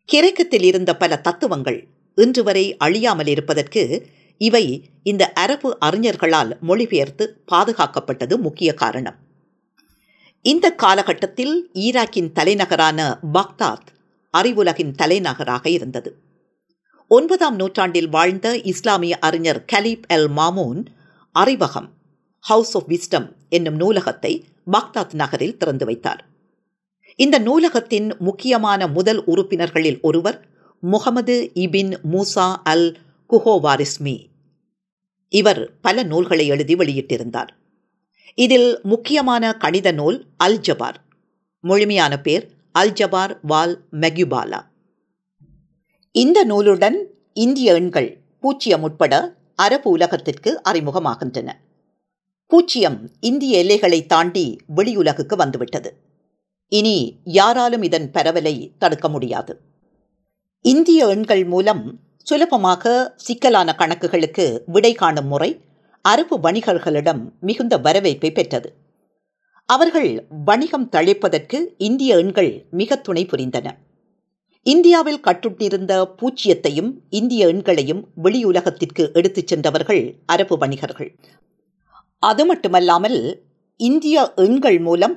கிரேக்கத்தில் 0.05 0.62
இருந்த 0.62 0.96
பல 0.96 1.16
தத்துவங்கள் 1.16 1.88
இன்று 2.14 2.42
வரை 2.42 2.77
அழியாமல் 2.77 3.27
இருப்பதற்கு 3.27 4.07
இவை 4.38 4.90
இந்த 5.03 5.33
அரபு 5.33 5.79
அறிஞர்களால் 5.81 6.59
மொழிபெயர்த்து 6.61 7.42
பாதுகாக்கப்பட்டது 7.53 8.37
முக்கிய 8.37 8.74
காரணம். 8.74 9.14
இந்த 10.42 10.70
காலகட்டத்தில் 10.70 11.70
ஈராக்கின் 11.74 12.33
தலைநகரான 12.33 13.18
பாக்தாத் 13.33 13.88
அறிவுலகின் 14.35 14.94
தலைநகராக 14.94 15.68
இருந்தது. 15.70 16.16
ஒன்பதாம் 17.09 17.57
நூற்றாண்டில் 17.57 18.09
வாழ்ந்த 18.09 18.59
இஸ்லாமிய 18.59 19.18
அறிஞர் 19.18 19.64
கலீப் 19.72 20.07
எல் 20.09 20.31
மாமூன் 20.37 20.85
அறிவகம் 21.42 21.88
ஹவுஸ் 22.44 22.74
ஆஃப் 22.77 22.88
விஸ்டம் 22.88 23.27
என்னும் 23.48 23.79
நூலகத்தை 23.81 24.33
பாக்தாத் 24.72 25.14
நகரில் 25.14 25.57
திறந்து 25.57 25.85
வைத்தார். 25.85 26.20
இந்த 27.18 27.37
நூலகத்தின் 27.38 28.09
முக்கியமான 28.18 28.81
முதல் 28.87 29.20
உறுப்பினர்களில் 29.24 29.98
ஒருவர் 30.01 30.38
முகமது 30.83 31.37
இபின் 31.55 31.92
மூசா 32.12 32.48
அல் 32.64 32.88
குஹோவாரிஸ்மி. 33.31 34.16
இவர் 35.33 35.62
பல 35.81 36.03
நூல்களை 36.03 36.46
எழுதி 36.46 36.74
வெளியிட்டிருந்தார். 36.74 37.51
இதில் 38.38 38.70
முக்கியமான 38.83 39.44
கணித 39.57 39.88
நூல் 39.92 40.18
அல் 40.37 40.61
ஜபார் 40.61 40.98
முழுமையான 41.64 42.14
பேர் 42.20 42.44
அல் 42.74 42.92
ஜபார் 42.92 43.33
வால் 43.42 43.74
மெகுபாலா 44.01 44.61
இந்த 46.14 46.38
நூலுடன் 46.44 46.98
இந்திய 47.35 47.74
எண்கள் 47.74 48.09
பூச்சியம் 48.42 48.85
உட்பட 48.88 49.14
அரபு 49.59 49.90
உலகத்திற்கு 49.90 50.61
அறிமுகமாகின்றன. 50.64 51.53
பூச்சியம் 52.51 52.99
இந்திய 53.21 53.59
எல்லைகளை 53.59 54.07
தாண்டி 54.07 54.61
வெளியுலகுக்கு 54.77 55.37
வந்துவிட்டது. 55.37 55.90
இனி 56.68 57.21
யாராலும் 57.25 57.83
இதன் 57.83 58.11
பரவலை 58.11 58.73
தடுக்க 58.79 59.09
முடியாது. 59.09 59.61
இந்திய 60.61 61.09
எண்கள் 61.09 61.44
மூலம் 61.44 61.99
சுலபமாக 62.23 63.12
சிக்கலான 63.16 63.75
கணக்குகளுக்கு 63.79 64.61
விடை 64.66 64.92
காணும் 64.94 65.27
முறை 65.27 65.61
அரபு 66.03 66.38
வணிகர்களிடம் 66.38 67.23
மிகுந்த 67.40 67.79
வரவேற்பை 67.79 68.33
பெற்றது. 68.33 68.75
அவர்கள் 69.66 70.27
வணிகம் 70.44 70.90
தழைப்பதற்கு 70.92 71.75
இந்திய 71.79 72.16
எண்கள் 72.16 72.66
மிக 72.71 72.97
துணை 72.97 73.27
புரிந்தன. 73.27 73.75
இந்தியாவில் 74.66 75.21
கட்டுட்டிருந்த 75.27 75.92
பூச்சியத்தையும் 76.18 76.90
இந்திய 77.09 77.47
எண்களையும் 77.47 78.01
வெளியுலகத்திற்கு 78.25 79.12
எடுத்துச் 79.12 79.47
சென்றவர்கள் 79.47 80.03
அரபு 80.27 80.57
வணிகர்கள். 80.59 81.11
அது 82.23 82.47
மட்டுமல்லாமல் 82.47 83.18
இந்திய 83.81 84.33
எண்கள் 84.37 84.79
மூலம் 84.79 85.14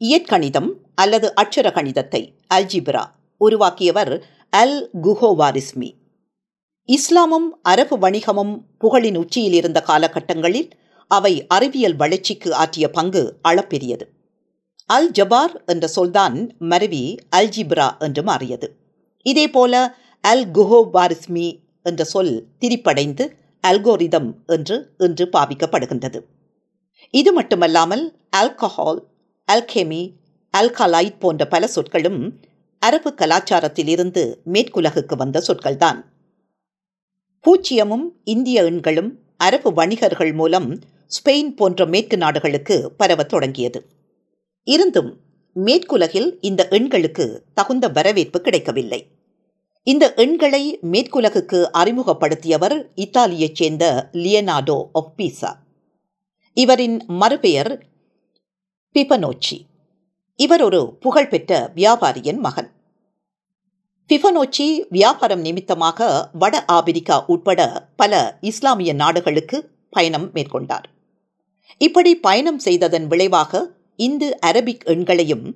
இயற்கணிதம் 0.00 0.70
அல்லது 0.94 1.28
அட்சர 1.42 1.66
கணிதத்தை 1.70 2.22
அல்ஜிப்ரா 2.54 3.04
உருவாக்கியவர் 3.40 4.14
அல் 4.52 4.78
குஹோவாரிஸ்மி. 5.02 5.90
இஸ்லாமும் 6.88 7.48
அரபு 7.62 7.98
வணிகமும் 7.98 8.54
புகழின் 8.80 9.16
உச்சியில் 9.16 9.52
இருந்த 9.52 9.78
காலகட்டங்களில் 9.86 10.68
அவை 11.10 11.34
அறிவியல் 11.46 11.96
வளர்ச்சிக்கு 11.96 12.54
ஆற்றிய 12.54 12.86
பங்கு 12.90 13.24
அளப்பெரியது. 13.48 14.06
அல் 14.90 15.08
ஜபார் 15.18 15.54
என்ற 15.66 15.84
சொல்தான் 15.86 16.36
மருவி 16.70 17.04
அல்ஜிப்ரா 17.36 17.86
என்று 17.98 18.22
மாறியது. 18.22 18.66
இதேபோல 19.26 19.74
அல் 20.24 20.44
குஹோ 20.50 20.80
வாரிஸ்மி 20.92 21.48
என்ற 21.82 22.04
சொல் 22.04 22.34
திரிப்படைந்து 22.60 23.24
அல்கோரிதம் 23.64 24.28
என்று 24.46 24.76
இன்று 24.98 25.24
பாவிக்கப்படுகின்றது. 25.32 26.20
இது 27.10 27.32
மட்டுமல்லாமல் 27.32 28.04
ஆல்கஹால் 28.36 29.00
அல்கெமி 29.48 30.02
அல்கலைட் 30.54 31.18
போன்ற 31.18 31.42
பல 31.46 31.66
சொற்களும் 31.66 32.20
அரபு 32.82 33.10
கலாச்சாரத்தில் 33.14 33.88
இருந்து 33.88 34.22
மேற்குலகுக்கு 34.52 35.16
வந்த 35.16 35.42
சொற்கள்தான். 35.48 35.98
பூச்சியமும் 37.44 38.06
இந்திய 38.24 38.62
எண்களும் 38.62 39.10
அரபு 39.36 39.72
வணிகர்கள் 39.72 40.32
மூலம் 40.32 40.68
ஸ்பெயின் 41.10 41.52
போன்ற 41.58 41.86
மேற்கு 41.86 42.16
நாடுகளுக்கு 42.16 42.76
பரவத் 42.96 43.28
தொடங்கியது. 43.28 43.80
இருந்தும் 44.66 45.10
மேற்குலகில் 45.64 46.30
இந்த 46.40 46.62
எண்களுக்கு 46.70 47.38
தகுந்த 47.54 47.88
வரவேற்பு 47.88 48.40
கிடைக்கவில்லை. 48.40 49.00
இந்த 49.86 50.14
எண்களை 50.14 50.78
மேற்குலகுக்கு 50.92 51.58
அறிமுகப்படுத்தியவர் 51.72 52.76
இத்தாலியைச் 52.94 53.54
சேர்ந்த 53.54 54.08
லியனார்டோ 54.12 54.78
ஆஃப் 54.92 55.12
பீசா 55.16 55.52
இவரின் 56.56 56.96
மறுபெயர் 57.06 57.72
பிபனோச்சி. 58.94 59.58
இவர் 60.36 60.62
ஒரு 60.62 60.80
புகழ்பெற்ற 61.00 61.70
வியாபாரியின் 61.74 62.38
மகன். 62.38 62.70
பிஃபனோச்சி 64.10 64.66
வியாபாரம் 64.88 65.40
நிமித்தமாக 65.40 66.28
வட 66.32 66.64
ஆப்பிரிக்கா 66.64 67.24
உட்பட 67.26 67.60
பல 67.96 68.38
இஸ்லாமிய 68.40 68.92
நாடுகளுக்கு 68.92 69.58
பயணம் 69.90 70.28
மேற்கொண்டார். 70.34 70.86
இப்படி 71.78 72.12
பயணம் 72.28 72.58
செய்ததன் 72.58 73.06
விளைவாக 73.06 73.52
இந்து 73.96 74.38
அரபிக் 74.46 74.84
எண்களையும் 74.84 75.46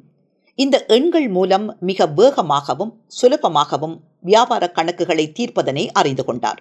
இந்த 0.55 0.85
எண்கள் 0.87 1.29
மூலம் 1.29 1.77
மிக 1.81 2.07
வேகமாகவும் 2.07 2.93
சுலபமாகவும் 3.21 3.97
வியாபார 4.21 4.73
கணக்குகளை 4.75 5.33
தீர்ப்பதனை 5.33 5.91
அறிந்து 5.93 6.25
கொண்டார். 6.25 6.61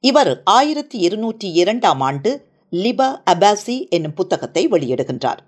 இவர் 0.00 0.42
ஆயிரத்தி 0.44 0.98
இருநூற்றி 0.98 1.52
இரண்டாம் 1.52 2.00
ஆண்டு 2.00 2.46
லிப 2.70 3.22
அபாசி 3.30 3.88
என்னும் 3.88 4.14
புத்தகத்தை 4.14 4.68
வெளியிடுகின்றார். 4.68 5.38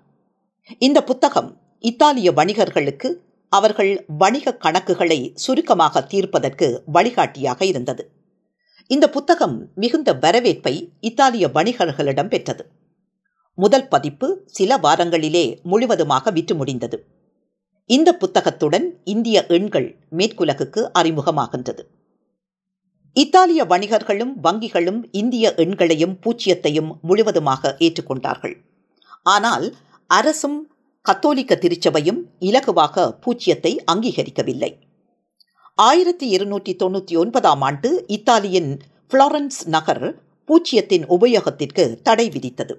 இந்த 0.79 1.03
புத்தகம் 1.03 1.57
இத்தாலிய 1.79 2.31
வணிகர்களுக்கு 2.31 3.09
அவர்கள் 3.49 4.05
வணிக 4.17 4.57
கணக்குகளை 4.59 5.31
சுருக்கமாக 5.35 6.01
தீர்ப்பதற்கு 6.01 6.83
வழிகாட்டியாக 6.85 7.65
இருந்தது. 7.65 8.11
இந்த 8.87 9.09
புத்தகம் 9.09 9.69
மிகுந்த 9.75 10.13
வரவேற்பை 10.13 10.91
இத்தாலிய 10.99 11.47
வணிகர்களிடம் 11.47 12.27
பெற்றது. 12.27 12.65
முதல் 13.57 13.87
பதிப்பு 13.87 14.27
சில 14.45 14.77
வாரங்களிலே 14.77 15.45
முழுவதுமாக 15.63 16.31
விற்று 16.31 16.55
முடிந்தது 16.55 16.97
இந்த 17.89 18.09
புத்தகத்துடன் 18.13 18.85
இந்திய 19.03 19.45
எண்கள் 19.47 19.87
மேற்குலகுக்கு 20.17 20.81
அறிமுகமாகின்றது. 20.99 21.83
இத்தாலிய 23.15 23.61
வணிகர்களும் 23.65 24.33
வங்கிகளும் 24.43 24.99
இந்திய 25.11 25.53
எண்களையும் 25.57 26.13
பூச்சியத்தையும் 26.23 26.91
முழுவதுமாக 27.01 27.75
ஏற்றுக்கொண்டார்கள். 27.79 28.55
ஆனால் 29.23 29.65
அரசும் 30.07 30.59
கத்தோலிக்க 31.01 31.55
திருச்சபையும் 31.55 32.21
இலகுவாக 32.39 33.05
பூச்சியத்தை 33.23 33.73
அங்கீகரிக்கவில்லை. 33.93 34.71
ஆயிரத்தி 35.77 36.27
இருநூற்றி 36.27 36.75
தொண்ணூற்றி 36.83 37.17
ஒன்பதாம் 37.17 37.61
ஆண்டு 37.61 37.91
இத்தாலியின் 38.07 38.71
புளோரன்ஸ் 39.11 39.61
நகர் 39.67 40.05
பூச்சியத்தின் 40.49 41.05
உபயோகத்திற்கு 41.07 42.01
தடை 42.01 42.29
விதித்தது. 42.29 42.75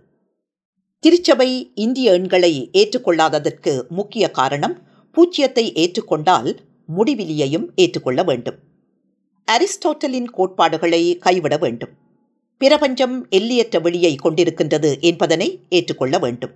திருச்சபை 1.05 1.73
இந்திய 1.75 2.13
எண்களை 2.13 2.71
ஏற்றுக்கொள்ளாததற்கு 2.73 3.89
முக்கிய 3.89 4.31
காரணம் 4.31 4.83
பூச்சியத்தை 5.15 5.65
ஏற்றுக்கொண்டால் 5.73 6.57
முடிவிலியையும் 6.97 7.67
ஏற்றுக்கொள்ள 7.75 8.23
வேண்டும். 8.23 8.59
அரிஸ்டோட்டலின் 9.49 10.25
கோட்பாடுகளை 10.25 11.19
கைவிட 11.19 11.57
வேண்டும். 11.57 11.91
பிரபஞ்சம் 12.59 13.29
எல்லையற்ற 13.29 13.81
வெளியை 13.81 14.17
கொண்டிருக்கின்றது 14.25 15.01
என்பதனை 15.01 15.61
ஏற்றுக்கொள்ள 15.69 16.19
வேண்டும். 16.19 16.51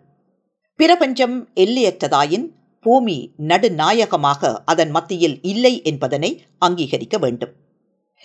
பிரபஞ்சம் 0.77 1.49
எல்லையற்றதாயின் 1.55 2.47
பூமி 2.81 3.31
நடுநாயகமாக 3.39 4.63
அதன் 4.65 4.91
மத்தியில் 4.91 5.39
இல்லை 5.43 5.83
என்பதனை 5.83 6.43
அங்கீகரிக்க 6.59 7.19
வேண்டும். 7.19 7.53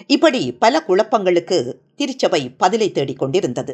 இப்படி 0.08 0.52
பல 0.52 0.84
குழப்பங்களுக்கு 0.88 1.74
திருச்சபை 1.96 2.50
பதிலை 2.50 2.92
தேடிக் 2.92 3.20
கொண்டிருந்தது 3.20 3.74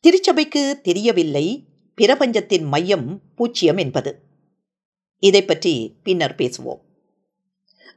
திருச்சபைக்கு 0.00 0.80
தெரியவில்லை. 0.82 1.46
பிரபஞ்சத்தின் 1.94 2.64
மையம் 2.64 3.20
பூச்சியம் 3.38 3.78
என்பது. 3.78 4.10
இதை 5.22 5.44
பற்றி 5.44 5.96
பின்னர் 6.02 6.34
பேசுவோம். 6.34 6.80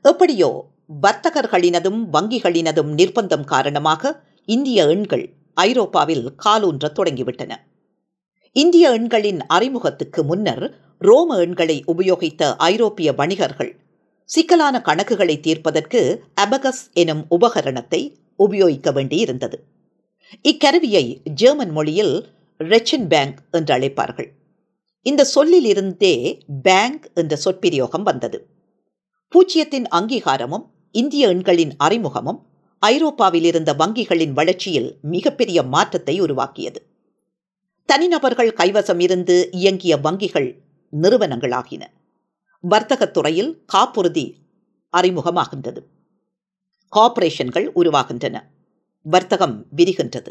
எப்படியோ 0.02 0.50
வர்த்தகர்களினதும் 1.02 2.00
வங்கிகளினதும் 2.14 2.92
நிர்பந்தம் 2.94 3.44
காரணமாக 3.44 4.24
இந்திய 4.46 4.88
எண்கள் 4.88 5.34
ஐரோப்பாவில் 5.54 6.26
காலூன்ற 6.46 6.86
தொடங்கிவிட்டன. 7.00 7.52
இந்திய 8.56 8.92
எண்களின் 8.92 9.42
அறிமுகத்துக்கு 9.48 10.24
முன்னர் 10.24 10.66
ரோம 10.98 11.38
எண்களை 11.38 11.84
உபயோகித்த 11.88 12.56
ஐரோப்பிய 12.58 13.14
வணிகர்கள் 13.14 13.72
சிக்கலான 14.30 14.82
கணக்குகளை 14.86 15.40
தீர்ப்பதற்கு 15.40 16.02
அபகஸ் 16.42 16.84
எனும் 16.94 17.26
உபகரணத்தை 17.30 18.02
உபயோகிக்க 18.36 18.92
வேண்டியிருந்தது. 18.92 19.60
இக்கருவியை 20.50 21.30
ஜெர்மன் 21.30 21.70
மொழியில் 21.70 22.26
ரெச்சன் 22.60 23.08
பேங்க் 23.08 23.44
என்று 23.52 23.76
அழைப்பார்கள். 23.76 24.28
இந்த 25.02 25.28
சொல்லிலிருந்தே 25.36 26.40
பேங்க் 26.64 27.12
என்ற 27.14 27.40
சொற்பிரயோகம் 27.46 28.02
வந்தது. 28.02 28.48
பூச்சியத்தின் 29.30 29.86
அங்கீகாரமும் 29.92 30.66
இந்திய 30.92 31.28
எண்களின் 31.28 31.76
அறிமுகமும் 31.78 32.46
ஐரோப்பாவில் 32.80 33.44
இருந்த 33.44 33.74
வங்கிகளின் 33.74 34.32
வளர்ச்சியில் 34.32 34.98
மிகப்பெரிய 35.02 35.64
மாற்றத்தை 35.64 36.20
உருவாக்கியது. 36.20 36.86
தனிநபர்கள் 37.86 38.54
கைவசம் 38.54 39.00
இருந்து 39.00 39.50
இயங்கிய 39.52 39.98
வங்கிகள் 39.98 40.56
நிறுவனங்களாகின. 41.02 41.86
வர்த்தகத் 42.70 43.14
துறையில் 43.14 43.64
காப்புறுதி 43.66 44.36
அறிமுகமாகின்றது. 44.98 45.78
கார்ப்பரேஷன்கள் 46.96 47.72
உருவாகின்றன. 47.76 48.42
வர்த்தகம் 49.04 49.66
விரிகின்றது. 49.76 50.28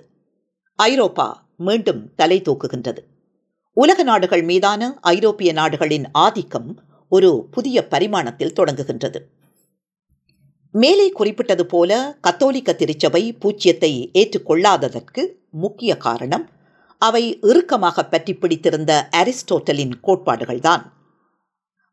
ஐரோப்பா 0.75 1.47
மீண்டும் 1.57 2.15
தலை 2.15 2.43
தூக்குகின்றது. 2.43 2.99
உலக 3.73 4.03
நாடுகள் 4.03 4.43
மீதான 4.43 4.99
ஐரோப்பிய 5.01 5.53
நாடுகளின் 5.53 6.11
ஆதிக்கம் 6.13 6.79
ஒரு 7.09 7.49
புதிய 7.51 7.87
பரிமாணத்தில் 7.91 8.55
தொடங்குகின்றது. 8.55 9.21
மேலே 10.73 11.09
குறிப்பிட்டது 11.09 11.67
போல 11.67 12.19
கத்தோலிக்க 12.21 12.75
திருச்சபை 12.75 13.37
பூச்சியத்தை 13.41 14.11
ஏற்றுக்கொள்ளாததற்கு 14.13 15.33
முக்கிய 15.51 15.97
காரணம் 15.97 16.49
அவை 16.99 17.39
இறுக்கமாக 17.41 18.05
பற்றி 18.05 18.35
பிடித்திருந்த 18.35 19.09
அரிஸ்டோட்டலின் 19.17 19.93
கோட்பாடுகள்தான். 20.03 20.83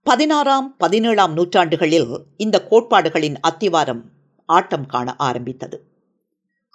பதினாறாம் 0.03 0.75
பதினேழாம் 0.77 1.33
நூற்றாண்டுகளில் 1.33 2.25
இந்த 2.37 2.67
கோட்பாடுகளின் 2.69 3.35
அத்திவாரம் 3.47 4.01
ஆட்டம் 4.45 4.85
காண 4.85 5.15
ஆரம்பித்தது. 5.15 5.95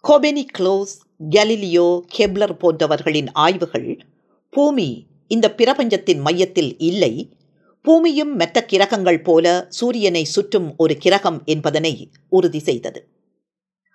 கோபெனி 0.05 0.47
க்ளோஸ் 0.59 0.93
கலிலியோ 1.31 2.01
கெப்லர் 2.17 2.53
போன்றவர்களின் 2.53 3.29
ஆய்வுகள் 3.33 4.03
பூமி 4.51 5.07
இந்த 5.27 5.55
பிரபஞ்சத்தின் 5.55 6.19
மையத்தில் 6.19 6.79
இல்லை. 6.79 7.39
பூமியும் 7.83 8.37
மற்ற 8.37 8.65
கிரகங்கள் 8.65 9.23
போல 9.23 9.67
சூரியனை 9.69 10.25
சுற்றும் 10.25 10.75
ஒரு 10.77 10.97
கிரகம் 10.97 11.43
என்பதனை 11.45 12.11
உறுதி 12.29 12.59
செய்தது. 12.59 13.09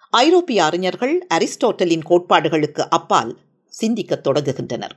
ஐரோப்பிய 0.09 0.63
அறிஞர்கள் 0.63 1.27
அரிஸ்டோட்டலின் 1.33 2.07
கோட்பாடுகளுக்கு 2.09 2.85
அப்பால் 2.89 3.37
சிந்திக்கத் 3.67 4.27
தொடங்குகின்றனர். 4.27 4.95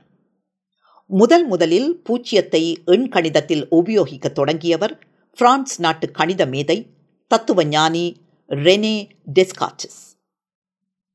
முதல் 1.05 1.45
முதலில் 1.45 2.01
பூச்சியத்தை 2.09 2.63
எண்கணிதத்தில் 2.85 3.65
உபயோகிக்கத் 3.71 4.31
தொடங்கியவர் 4.31 4.99
பிரான்ஸ் 5.37 5.79
நாட்டு 5.79 6.11
கணித 6.11 6.45
மேதை 6.45 6.87
தத்துவ 7.27 7.63
ஞானி 7.63 8.05
ரெனே 8.49 9.09
டெஸ்காட்டிஸ் 9.33 10.01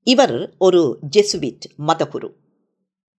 இவர் 0.06 0.54
ஒரு 0.58 0.98
ஜெசுவிட் 1.16 1.64
மதகுரு. 1.86 2.28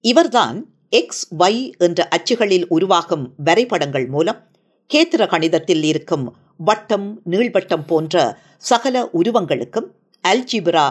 இவர்தான் 0.02 0.58
எக்ஸ் 0.90 1.24
ஒய் 1.36 1.78
என்ற 1.78 2.08
அச்சுகளில் 2.16 2.66
உருவாகும் 2.68 3.34
வரைபடங்கள் 3.38 4.08
மூலம் 4.08 4.40
கேத்திர 4.94 5.22
கணிதத்தில் 5.28 5.84
இருக்கும் 5.84 6.38
வட்டம் 6.58 7.22
நீள்வட்டம் 7.24 7.86
போன்ற 7.86 8.40
சகல 8.58 9.10
உருவங்களுக்கும் 9.14 9.90
அல்ஜிபிரா 10.28 10.88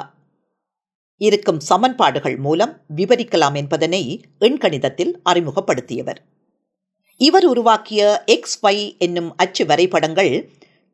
இருக்கும் 1.20 1.60
சமன்பாடுகள் 1.60 2.36
மூலம் 2.36 2.74
விவரிக்கலாம் 2.96 3.54
என்பதனை 3.54 4.02
எண்கணிதத்தில் 4.40 5.14
அறிமுகப்படுத்தியவர். 5.30 6.20
இவர் 7.20 7.44
உருவாக்கிய 7.44 8.22
எக்ஸ் 8.26 8.64
ஒய் 8.66 8.98
என்னும் 8.98 9.32
அச்சு 9.36 9.66
வரைபடங்கள் 9.66 10.32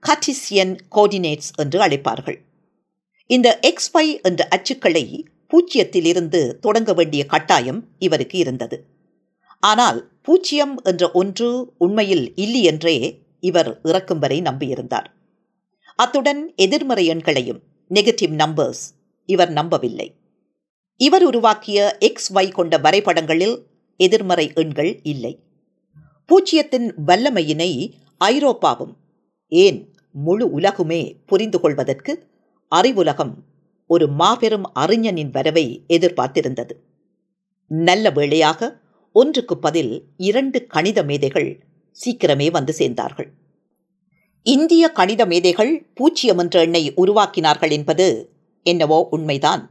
கட்டிசியன் 0.03 0.75
கோஆர்டினேட்ஸ் 0.95 1.53
என்று 1.57 1.81
அழைப்பார்கள். 1.81 2.41
இந்த 3.35 3.49
எக்ஸ் 3.61 3.91
ஒய் 3.95 4.11
என்ற 4.22 4.43
அச்சுக்களை 4.55 5.05
பூச்சியத்திலிருந்து 5.51 6.41
தொடங்க 6.59 6.91
வேண்டிய 6.93 7.26
கட்டாயம் 7.26 7.78
இவருக்கு 7.99 8.39
இருந்தது. 8.39 8.76
ஆனால் 9.62 9.99
பூச்சியம் 10.26 10.74
என்ற 10.83 11.11
ஒன்று 11.11 11.49
உண்மையில் 11.78 12.24
இல்லை 12.35 12.62
என்றே 12.62 12.97
இவர் 13.41 13.70
இறக்கும் 13.83 14.18
வரை 14.18 14.39
நம்பியிருந்தார். 14.41 15.09
அத்துடன் 15.97 16.43
எதிர்மறை 16.57 17.05
எண்களையும் 17.11 17.61
நெகட்டிவ் 17.91 18.35
நம்பர்ஸ் 18.35 18.83
இவர் 19.28 19.53
நம்பவில்லை. 19.53 20.09
இவர் 21.01 21.24
உருவாக்கிய 21.24 21.78
எக்ஸ் 21.99 22.30
ஒய் 22.35 22.51
கொண்ட 22.51 22.78
வரைபடங்களில் 22.78 23.57
எதிர்மறை 24.01 24.47
எண்கள் 24.55 24.93
இல்லை. 25.03 25.33
பூச்சியத்தின் 26.28 26.89
வல்லமையினை 27.07 27.70
ஐரோப்பாவும் 28.20 28.95
ஏன் 29.49 29.80
முழு 30.11 30.47
உலகுமே 30.59 31.01
புரிந்து 31.26 31.61
கொள்வதற்கு 31.61 32.12
அறிவுலகம் 32.73 33.35
ஒரு 33.91 34.07
மாபெரும் 34.09 34.66
அறிஞனின் 34.75 35.31
வரவை 35.31 35.66
எதிர்பார்த்திருந்தது. 35.89 36.75
நல்ல 37.70 38.05
வேளையாக 38.11 38.61
ஒன்றுக்கு 39.14 39.55
பதில் 39.59 39.93
இரண்டு 40.16 40.59
கணித 40.66 40.99
மேதைகள் 41.03 41.51
சீக்கிரமே 41.97 42.49
வந்து 42.51 42.73
சேர்ந்தார்கள். 42.79 43.31
இந்திய 44.47 44.85
கணித 44.93 45.23
மேதைகள் 45.27 45.73
பூச்சியம் 46.01 46.39
என்ற 46.39 46.57
எண்ணை 46.61 46.85
உருவாக்கினார்கள் 46.97 47.70
என்பது 47.70 48.07
என்னவோ 48.66 48.99
உண்மைதான். 49.11 49.62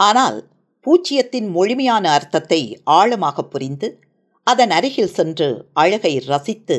ஆனால் 0.00 0.38
பூச்சியத்தின் 0.86 1.48
முழுமையான 1.48 2.04
அர்த்தத்தை 2.10 2.60
ஆழமாக 2.98 3.44
புரிந்து 3.44 3.88
அதன் 4.46 4.70
அருகில் 4.70 5.14
சென்று 5.14 5.48
அழகை 5.72 6.12
ரசித்து 6.26 6.76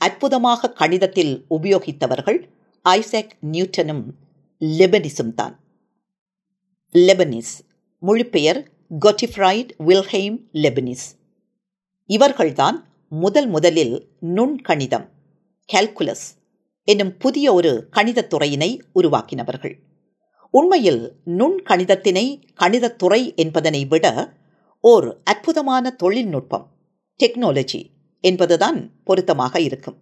அற்புதமாக 0.00 0.72
கணிதத்தில் 0.80 1.32
உபயோகித்தவர்கள் 1.48 2.38
ஐசக் 2.84 3.32
நியூட்டனும் 3.50 4.04
லெபனிஸும் 4.60 5.34
தான். 5.34 5.60
லெபனிஸ் 6.94 7.54
முழுப்பெயர் 8.02 8.60
கொட்டிஃப்ரைட் 9.04 9.70
வில்ஹெய்ம் 9.86 10.38
லெபனிஸ் 10.52 11.06
இவர்கள்தான் 12.06 12.76
முதல் 13.08 13.46
முதலில் 13.46 14.08
நுண்கணிதம் 14.20 15.08
கால்குலஸ் 15.72 16.26
என்னும் 16.84 17.16
புதிய 17.16 17.52
ஒரு 17.52 17.88
கணிதத் 17.90 18.34
துறையினை 18.34 18.80
உருவாக்கினவர்கள். 18.94 19.74
உண்மையில் 20.50 21.16
நுண்கணிதத்தினை 21.26 22.42
கணிதத்துறை 22.60 23.34
என்பதனை 23.34 23.86
விட 23.86 24.32
ஓர் 24.80 25.20
அற்புதமான 25.24 25.90
தொழில்நுட்பம் 25.90 26.66
டெக்னாலஜி 27.24 27.82
என்பதுதான் 28.20 29.02
பொருத்தமாக 29.04 29.60
இருக்கும். 29.60 29.98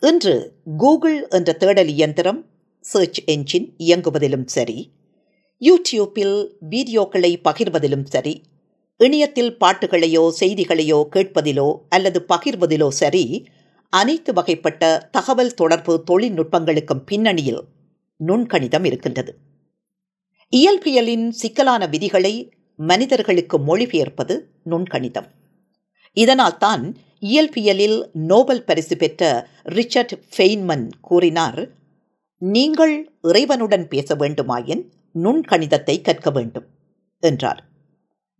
இன்று 0.00 0.60
கூகுள் 0.76 1.28
என்ற 1.28 1.52
தேடல் 1.52 1.88
இயந்திரம் 1.88 2.46
சர்ச் 2.86 3.20
என்ஜின் 3.26 3.72
இயங்குவதிலும் 3.78 4.46
சரி. 4.46 4.90
யூடியூப்பில் 5.60 6.48
வீடியோக்களை 6.70 7.36
பகிர்வதிலும் 7.44 8.04
சரி. 8.04 8.42
இணையத்தில் 8.98 9.56
பாட்டுகளையோ 9.60 10.32
செய்திகளையோ 10.40 11.08
கேட்பதிலோ 11.12 11.78
அல்லது 11.88 12.24
பகிர்வதிலோ 12.28 12.88
சரி. 12.88 13.46
அனைத்து 13.88 14.32
வகைப்பட்ட 14.32 15.08
தகவல் 15.10 15.54
தொடர்பு 15.54 16.04
தொழில்நுட்பங்களுக்கும் 16.10 17.04
பின்னணியில் 17.06 17.62
நுண்கணிதம் 18.26 18.84
இருக்கின்றது. 18.84 19.36
இயல்பியலின் 20.56 21.28
சிக்கலான 21.28 21.86
விதிகளை 21.86 22.50
மனிதர்களுக்கு 22.76 23.58
மொழிபெயர்ப்பது 23.58 24.40
நுண்கணிதம். 24.70 25.28
இதனால்தான் 26.12 26.96
இயல்பியலில் 27.20 28.08
நோபல் 28.12 28.64
பரிசு 28.64 28.96
பெற்ற 28.96 29.48
ரிச்சர்ட் 29.62 30.18
ஃபெய்ன்மன் 30.36 30.88
கூறினார் 31.00 31.75
நீங்கள் 32.42 33.10
இறைவனுடன் 33.22 33.88
பேச 33.88 34.14
வேண்டுமாயின் 34.14 34.82
நுண்கணிதத்தை 35.14 36.00
கற்க 36.00 36.30
வேண்டும் 36.30 36.66
என்றார். 37.18 37.64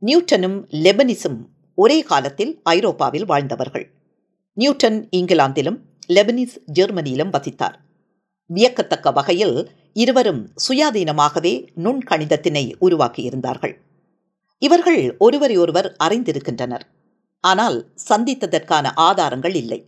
நியூட்டனும் 0.02 0.58
லெபனிஸும் 0.70 1.38
ஒரே 1.74 2.02
காலத்தில் 2.02 2.60
ஐரோப்பாவில் 2.62 3.24
வாழ்ந்தவர்கள். 3.24 3.86
நியூட்டன் 4.52 5.08
இங்கிலாந்திலும் 5.16 5.78
லெபனிஸ் 6.08 6.56
ஜெர்மனியிலும் 6.72 7.30
வசித்தார். 7.30 7.76
வியக்கத்தக்க 8.46 9.12
வகையில் 9.12 9.70
இருவரும் 9.92 10.52
சுயாதீனமாகவே 10.68 11.54
நுண்கணிதத்தினை 11.76 12.72
உருவாக்கியிருந்தார்கள். 12.80 13.74
இவர்கள் 14.58 15.16
ஒருவரையொருவர் 15.18 15.96
அறிந்திருக்கின்றனர். 16.04 16.86
ஆனால் 17.40 17.90
சந்தித்ததற்கான 18.08 18.92
ஆதாரங்கள் 18.94 19.54
இல்லை. 19.54 19.80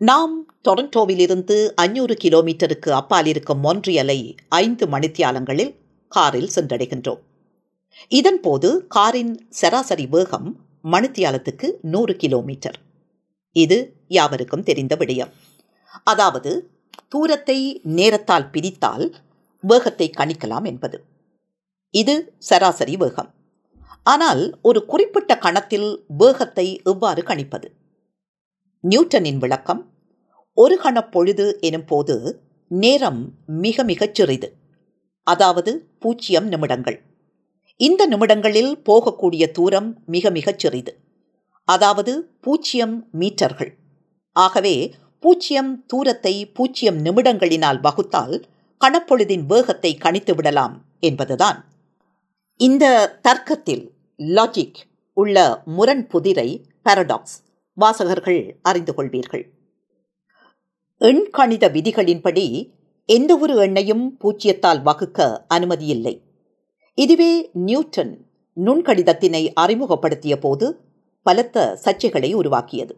நாம் 0.00 0.46
டொரண்டோவிலிருந்து 0.68 1.72
அஞ்சூறு 1.82 2.14
கிலோமீட்டருக்கு 2.24 2.90
அப்பால் 2.90 3.26
இருக்கும் 3.26 3.64
மொன்றியலை 3.64 4.36
ஐந்து 4.48 4.86
மணித்தியாலங்களில் 4.86 5.76
காரில் 6.08 6.50
சென்றடைகின்றோம். 6.54 7.20
இதன்போது 8.08 8.86
காரின் 8.86 9.48
சராசரி 9.48 10.06
வேகம் 10.06 10.66
மணித்தியாலத்துக்கு 10.84 11.70
நூறு 11.80 12.16
கிலோமீட்டர். 12.16 12.78
இது 13.52 13.94
யாவருக்கும் 14.06 14.62
தெரிந்த 14.62 14.96
விடயம். 14.96 15.32
அதாவது 16.04 16.74
தூரத்தை 17.08 17.82
நேரத்தால் 17.84 18.50
பிரித்தால் 18.50 19.14
வேகத்தை 19.60 20.10
கணிக்கலாம் 20.18 20.64
என்பது. 20.64 21.04
இது 21.90 22.34
சராசரி 22.38 22.96
வேகம். 22.96 23.30
ஆனால் 24.02 24.58
ஒரு 24.62 24.86
குறிப்பிட்ட 24.86 25.38
கணத்தில் 25.38 26.04
வேகத்தை 26.16 26.80
எவ்வாறு 26.84 27.22
கணிப்பது? 27.22 27.68
நியூட்டனின் 28.80 29.38
விளக்கம் 29.38 29.89
ஒரு 30.62 30.76
கணப்பொழுது 30.82 31.44
எனும் 31.60 31.84
போது 31.84 32.14
நேரம் 32.68 33.20
மிக 33.46 33.82
மிகச் 33.82 34.14
சிறிது. 34.14 34.48
அதாவது 35.26 35.72
பூஜ்ஜியம் 35.98 36.48
நிமிடங்கள். 36.48 36.98
இந்த 37.80 38.02
நிமிடங்களில் 38.06 38.72
போகக்கூடிய 38.88 39.44
தூரம் 39.50 39.90
மிக 40.06 40.30
மிகச் 40.30 40.58
சிறிது. 40.58 40.92
அதாவது 41.68 42.12
பூஜ்ஜியம் 42.40 42.96
மீட்டர்கள். 43.12 43.72
ஆகவே 44.36 44.74
பூஜ்ஜியம் 45.22 45.72
தூரத்தை 45.86 46.34
பூஜ்ஜியம் 46.56 46.98
நிமிடங்களினால் 47.04 47.80
வகுத்தால் 47.86 48.36
கணப்பொழுதின் 48.80 49.44
வேகத்தை 49.46 49.92
கணித்து 50.04 50.34
விடலாம் 50.34 50.74
என்பதுதான். 51.00 51.58
இந்த 52.60 52.84
தர்க்கத்தில் 53.22 53.84
லாஜிக் 54.36 54.80
உள்ள 55.16 55.36
முரண் 55.76 56.06
புதிரை 56.06 56.48
பாரடாக்ஸ் 56.84 57.36
வாசகர்கள் 57.74 58.42
அறிந்து 58.62 58.92
கொள்வீர்கள். 58.94 59.44
எண்கணித 61.00 61.64
விதிகளின்படி 61.68 62.46
எந்த 63.08 63.36
ஒரு 63.36 63.54
எண்ணையும் 63.64 64.02
பூஜ்ஜியத்தால் 64.22 64.80
வகுக்க 64.82 65.46
அனுமதியில்லை. 65.54 66.12
இதுவே 66.98 67.50
நியூட்டன் 67.66 68.12
நுண்கணிதத்தினை 68.56 69.40
அறிமுகப்படுத்திய 69.54 70.34
போது 70.38 70.66
பலத்த 71.26 71.78
சர்ச்சைகளை 71.84 72.30
உருவாக்கியது. 72.34 72.94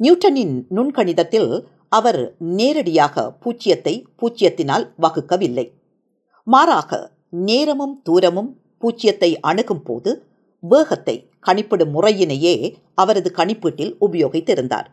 நியூட்டனின் 0.00 0.54
நுண்கணிதத்தில் 0.70 1.50
அவர் 1.88 2.20
நேரடியாக 2.58 3.24
பூச்சியத்தை 3.42 3.94
பூச்சியத்தினால் 4.18 4.86
வகுக்கவில்லை. 4.98 5.66
மாறாக 6.46 6.90
நேரமும் 7.30 7.94
தூரமும் 8.02 8.50
பூச்சியத்தை 8.82 9.32
அணுகும் 9.40 9.82
போது 9.82 10.10
வேகத்தை 10.62 11.16
கணிப்பிடும் 11.46 11.94
முறையினையே 11.98 12.56
அவரது 12.94 13.30
கணிப்பீட்டில் 13.36 13.94
உபயோகித்திருந்தார். 14.00 14.88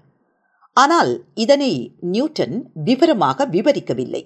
ஆனால் 0.82 1.12
இதனை 1.44 1.72
நியூட்டன் 2.14 2.56
விவரமாக 2.88 3.48
விவரிக்கவில்லை. 3.56 4.22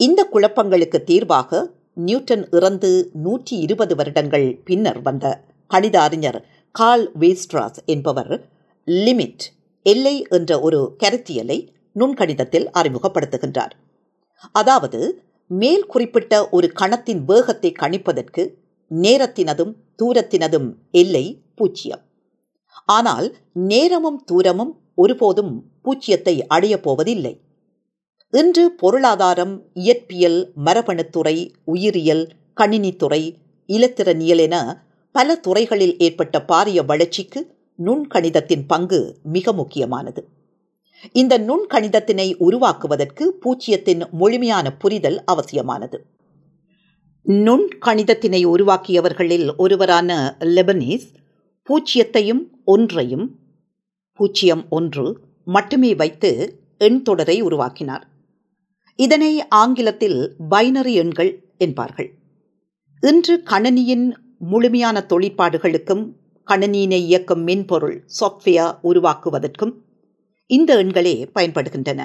இந்த 0.00 0.20
குழப்பங்களுக்கு 0.32 0.98
தீர்வாக 1.10 1.60
நியூட்டன் 2.06 2.44
இறந்து 2.56 2.90
நூற்றி 3.24 3.54
இருபது 3.64 3.94
வருடங்கள் 3.98 4.46
பின்னர் 4.68 5.00
வந்த 5.08 5.26
கணித 5.70 5.96
அறிஞர் 6.06 6.40
கால் 6.74 7.04
வேஸ்ட்ராஸ் 7.20 7.80
என்பவர் 7.94 8.32
லிமிட் 8.88 9.44
எல்லை 9.86 10.14
என்ற 10.36 10.52
ஒரு 10.66 10.80
கருத்தியலை 11.02 11.58
நுண்கணிதத்தில் 11.96 12.66
அறிமுகப்படுத்துகின்றார். 12.80 13.74
அதாவது 14.54 15.00
மேல் 15.50 15.84
குறிப்பிட்ட 15.92 16.34
ஒரு 16.56 16.68
கணத்தின் 16.80 17.22
வேகத்தை 17.30 17.70
கணிப்பதற்கு 17.82 18.42
நேரத்தினதும் 18.90 19.72
தூரத்தினதும் 20.00 20.68
எல்லை 21.02 21.24
பூஜ்ஜியம். 21.58 22.02
ஆனால் 22.88 23.26
நேரமும் 23.70 24.20
தூரமும் 24.30 24.72
ஒருபோதும் 24.94 25.64
பூச்சியத்தை 25.84 26.40
அடையப் 26.48 26.82
போவதில்லை. 26.82 27.40
இன்று 28.30 28.72
பொருளாதாரம் 28.72 29.62
இயற்பியல் 29.74 30.50
மரபணுத்துறை 30.64 31.52
உயிரியல் 31.64 32.28
கணினித்துறை 32.60 33.34
இலத்திரனியல் 33.66 34.38
என 34.38 34.84
பல 35.12 35.36
துறைகளில் 35.36 35.98
ஏற்பட்ட 35.98 36.44
பாரிய 36.48 36.84
வளர்ச்சிக்கு 36.84 37.54
நுண்கணிதத்தின் 37.84 38.64
பங்கு 38.66 39.18
மிக 39.22 39.52
முக்கியமானது. 39.52 40.28
இந்த 41.12 41.38
நுண்கணிதத்தினை 41.38 42.34
உருவாக்குவதற்கு 42.38 43.38
பூச்சியத்தின் 43.44 44.10
முழுமையான 44.10 44.76
புரிதல் 44.76 45.24
அவசியமானது. 45.24 46.04
நுண்கணிதத்தினை 47.28 48.46
உருவாக்கியவர்களில் 48.46 49.56
ஒருவரான 49.56 50.36
லெபனீஸ் 50.40 51.08
பூச்சியத்தையும் 51.68 52.42
ஒன்றையும் 52.64 53.38
பூச்சியம் 54.22 54.68
ஒன்று 54.68 55.20
மட்டுமே 55.44 55.94
வைத்து 55.94 56.58
எண் 56.78 57.02
தொடரை 57.02 57.42
உருவாக்கினார். 57.42 58.08
இதனை 58.96 59.48
ஆங்கிலத்தில் 59.48 60.36
பைனரி 60.50 60.92
எண்கள் 60.92 61.44
என்பார்கள். 61.58 62.10
இன்று 63.00 63.42
கணனியின் 63.50 64.16
முழுமையான 64.38 65.06
தொழிற்பாடுகளுக்கும் 65.08 66.12
கணனியினை 66.48 66.98
இயக்கும் 66.98 67.42
மென்பொருள் 67.42 68.04
சாஃப்ட்வேர் 68.20 68.74
உருவாக்குவதற்கும் 68.82 69.72
இந்த 70.46 70.76
எண்களே 70.76 71.26
பயன்படுகின்றன. 71.34 72.00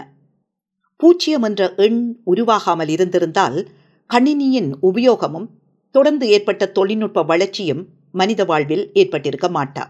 பூச்சியம் 1.03 1.41
என்ற 1.41 1.73
எண் 1.75 2.21
உருவாகாமல் 2.25 2.87
இருந்திருந்தால் 2.87 3.67
கணினியின் 4.07 4.73
உபயோகமும் 4.81 5.47
தொடர்ந்து 5.91 6.27
ஏற்பட்ட 6.27 6.65
தொழில்நுட்ப 6.65 7.23
வளர்ச்சியும் 7.23 7.87
மனித 8.11 8.45
வாழ்வில் 8.45 8.89
ஏற்பட்டிருக்க 8.93 9.49
மாட்டா. 9.49 9.85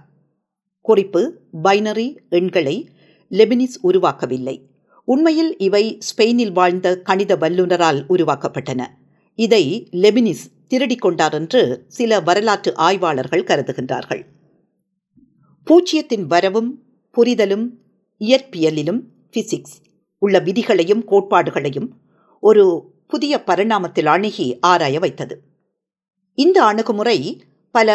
குறிப்பு 0.88 1.22
பைனரி 1.64 2.08
எண்களை 2.30 2.76
லெபினிஸ் 3.32 3.78
உருவாக்கவில்லை. 3.84 4.56
உண்மையில் 5.08 5.52
இவை 5.58 5.84
ஸ்பெயினில் 6.08 6.52
வாழ்ந்த 6.52 6.88
கணித 7.02 7.32
வல்லுநரால் 7.36 8.00
உருவாக்கப்பட்டன. 8.10 8.82
இதை 9.40 9.64
லெபினிஸ் 10.04 10.46
திருடிக் 10.68 11.02
கொண்டார் 11.02 11.34
என்று 11.34 11.62
சில 11.88 12.20
வரலாற்று 12.20 12.72
ஆய்வாளர்கள் 12.76 13.48
கருதுகின்றார்கள். 13.50 14.24
பூச்சியத்தின் 15.68 16.26
வரவும் 16.34 16.72
புரிதலும் 17.16 17.66
இயற்பியலிலும் 18.22 19.02
பிசிக்ஸ் 19.32 19.78
உள்ள 20.22 20.40
விதிகளையும் 20.40 21.04
கோட்பாடுகளையும் 21.08 21.90
ஒரு 22.44 22.64
புதிய 23.08 23.34
பரிணாமத்தில் 23.46 24.10
அணுகி 24.16 24.48
ஆராய 24.62 25.00
வைத்தது. 25.00 25.36
இந்த 26.38 26.58
அணுகுமுறை 26.64 27.20
பல 27.76 27.90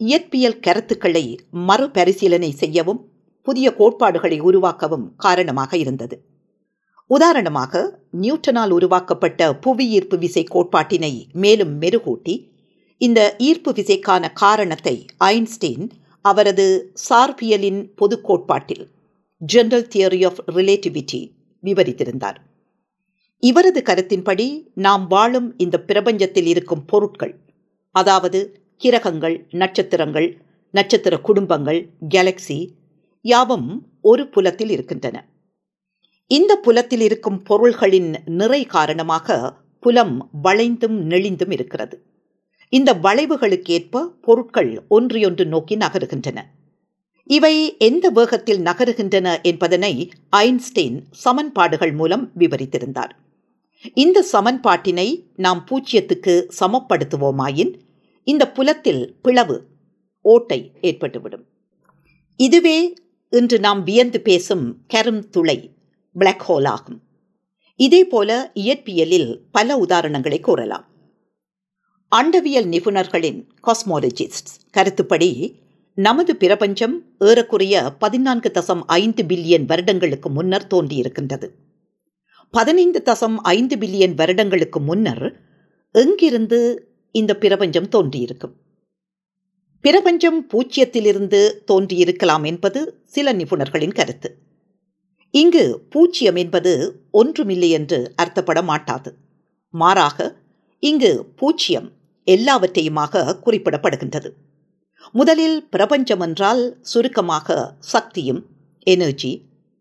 இயற்பியல் 0.00 0.60
கருத்துக்களை 0.60 1.24
மறுபரிசீலனை 1.68 2.50
செய்யவும் 2.52 3.00
புதிய 3.46 3.66
கோட்பாடுகளை 3.74 4.38
உருவாக்கவும் 4.40 5.06
காரணமாக 5.16 5.76
இருந்தது. 5.76 6.16
உதாரணமாக 7.10 7.82
நியூட்டனால் 8.20 8.70
உருவாக்கப்பட்ட 8.70 9.40
புவி 9.54 9.86
ஈர்ப்பு 9.88 10.16
விசை 10.18 10.44
கோட்பாட்டினை 10.54 11.12
மேலும் 11.32 11.72
மெருகூட்டி 11.80 12.34
இந்த 13.00 13.20
ஈர்ப்பு 13.38 13.70
விசைக்கான 13.72 14.32
காரணத்தை 14.32 14.94
ஐன்ஸ்டீன் 15.18 15.86
அவரது 16.24 16.66
சார்பியலின் 17.08 17.80
பொது 17.94 18.16
கோட்பாட்டில் 18.20 18.84
ஜெனரல் 19.42 19.88
தியரி 19.88 20.20
ஆஃப் 20.26 20.40
ரிலேட்டிவிட்டி 20.56 21.20
விவரித்திருந்தார். 21.64 22.38
இவரது 23.42 23.80
கருத்தின்படி 23.80 24.48
நாம் 24.74 25.04
வாழும் 25.06 25.48
இந்த 25.56 25.76
பிரபஞ்சத்தில் 25.80 26.46
இருக்கும் 26.46 26.84
பொருட்கள் 26.84 27.34
அதாவது 27.94 28.40
கிரகங்கள் 28.82 29.46
நட்சத்திரங்கள் 29.50 30.28
நட்சத்திர 30.74 31.14
குடும்பங்கள் 31.18 31.80
கேலக்சி 32.14 32.56
யாவும் 33.24 33.66
ஒரு 34.00 34.22
புலத்தில் 34.28 34.70
இருக்கின்றன. 34.70 35.16
இந்த 36.26 36.52
புலத்தில் 36.56 37.00
இருக்கும் 37.00 37.42
பொருள்களின் 37.42 38.10
நிறை 38.24 38.66
காரணமாக 38.66 39.36
புலம் 39.80 40.14
வளைந்தும் 40.44 40.96
நெளிந்தும் 41.10 41.50
இருக்கிறது. 41.50 41.96
இந்த 42.68 42.94
வளைவுகளுக்கேற்ப 42.94 44.04
பொருட்கள் 44.20 44.72
ஒன்றையொன்று 44.88 45.46
நோக்கி 45.46 45.76
நகருகின்றன. 45.76 46.38
இவை 47.30 47.54
எந்த 47.78 48.08
வேகத்தில் 48.10 48.62
நகருகின்றன 48.62 49.42
என்பதனை 49.42 49.92
ஐன்ஸ்டீன் 50.30 50.98
சமன்பாடுகள் 51.24 51.92
மூலம் 51.92 52.30
விவரித்திருந்தார். 52.38 53.12
இந்த 53.94 54.24
சமன்பாட்டினை 54.32 55.08
நாம் 55.36 55.66
பூச்சியத்துக்கு 55.70 56.34
சமப்படுத்துவோமாயின் 56.60 57.72
இந்த 58.30 58.50
புலத்தில் 58.50 59.14
பிளவு 59.22 59.56
ஓட்டை 60.20 60.72
ஏற்பட்டுவிடும். 60.82 61.44
இதுவே 62.36 62.94
இன்று 63.30 63.60
நாம் 63.60 63.82
வியந்து 63.82 64.20
பேசும் 64.20 64.82
கரும் 64.94 65.22
துளை 65.28 65.74
பிளாக் 66.14 66.44
ஹோல் 66.48 66.66
ஆகும். 66.66 67.02
இதே 67.76 68.04
போல 68.04 68.50
இயற்பியலில் 68.54 69.40
பல 69.52 69.76
உதாரணங்களை 69.76 70.40
கூறலாம். 70.40 70.86
அண்டவியல் 72.16 72.66
நிபுணர்களின் 72.66 73.48
காஸ்மாலஜிஸ்ட் 73.66 74.50
கருத்துப்படி 74.70 75.58
நமது 75.94 76.36
பிரபஞ்சம் 76.36 77.04
ஏறக்குறைய 77.18 77.96
பதினான்கு 77.98 78.50
தசம் 78.54 78.82
ஐந்து 78.86 79.22
பில்லியன் 79.22 79.64
வருடங்களுக்கு 79.64 80.30
முன்னர் 80.30 80.66
தோன்றியிருக்கின்றது. 80.74 81.48
பதினைந்து 82.50 83.02
தசம் 83.04 83.36
ஐந்து 83.42 83.76
பில்லியன் 83.76 84.14
வருடங்களுக்கு 84.14 84.80
முன்னர் 84.80 85.40
எங்கிருந்து 85.92 86.89
இந்த 87.14 87.36
பிரபஞ்சம் 87.36 87.88
தோன்றியிருக்கும். 87.88 88.54
பிரபஞ்சம் 89.80 90.46
பூச்சியத்திலிருந்து 90.48 91.40
தோன்றியிருக்கலாம் 91.66 92.44
என்பது 92.44 93.02
சில 93.04 93.32
நிபுணர்களின் 93.32 93.94
கருத்து. 93.94 94.38
இங்கு 95.30 95.64
பூச்சியம் 95.94 96.36
என்பது 96.36 97.02
ஒன்றுமில்லை 97.10 97.70
என்று 97.70 98.14
அர்த்தப்பட 98.22 98.62
மாட்டாது. 98.62 99.14
மாறாக 99.74 100.36
இங்கு 100.82 101.26
பூச்சியம் 101.40 101.88
எல்லாவற்றையுமாக 102.24 103.40
குறிப்பிடப்படுகின்றது. 103.44 104.30
முதலில் 105.12 105.68
பிரபஞ்சம் 105.68 106.20
என்றால் 106.20 106.78
சுருக்கமாக 106.80 107.76
சக்தியும் 107.78 108.46
எனர்ஜி 108.86 109.32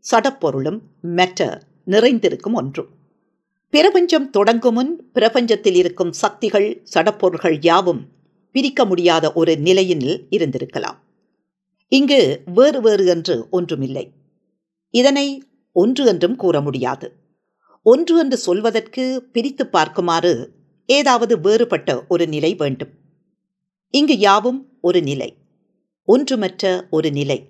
சடப்பொருளும் 0.05 0.79
மெட்டர் 1.01 1.57
நிறைந்திருக்கும் 1.85 2.53
ஒன்றும் 2.53 2.89
பிரபஞ்சம் 3.69 4.29
தொடங்கும் 4.29 4.73
முன் 4.73 5.11
பிரபஞ்சத்தில் 5.13 5.75
இருக்கும் 5.75 6.11
சக்திகள் 6.11 6.81
சடப்பொருள்கள் 6.93 7.57
யாவும் 7.61 8.07
பிரிக்க 8.51 8.85
முடியாத 8.85 9.33
ஒரு 9.33 9.57
நிலையினில் 9.57 10.27
இருந்திருக்கலாம். 10.29 10.97
இங்கு 11.87 12.41
வேறு 12.53 12.81
வேறு 12.81 13.05
என்று 13.05 13.47
ஒன்றுமில்லை. 13.49 14.11
இதனை 14.89 15.43
ஒன்று 15.71 16.05
என்றும் 16.05 16.35
கூற 16.35 16.61
முடியாது. 16.61 17.13
ஒன்று 17.83 18.19
என்று 18.19 18.37
சொல்வதற்கு 18.37 19.29
பிரித்து 19.31 19.69
பார்க்குமாறு 19.71 20.47
ஏதாவது 20.85 21.39
வேறுபட்ட 21.39 22.05
ஒரு 22.07 22.27
நிலை 22.27 22.55
வேண்டும். 22.55 22.89
இங்கு 23.89 24.17
யாவும் 24.17 24.77
ஒரு 24.81 25.01
நிலை 25.01 25.35
ஒன்றுமற்ற 26.03 26.87
ஒரு 26.89 27.11
நிலை. 27.11 27.49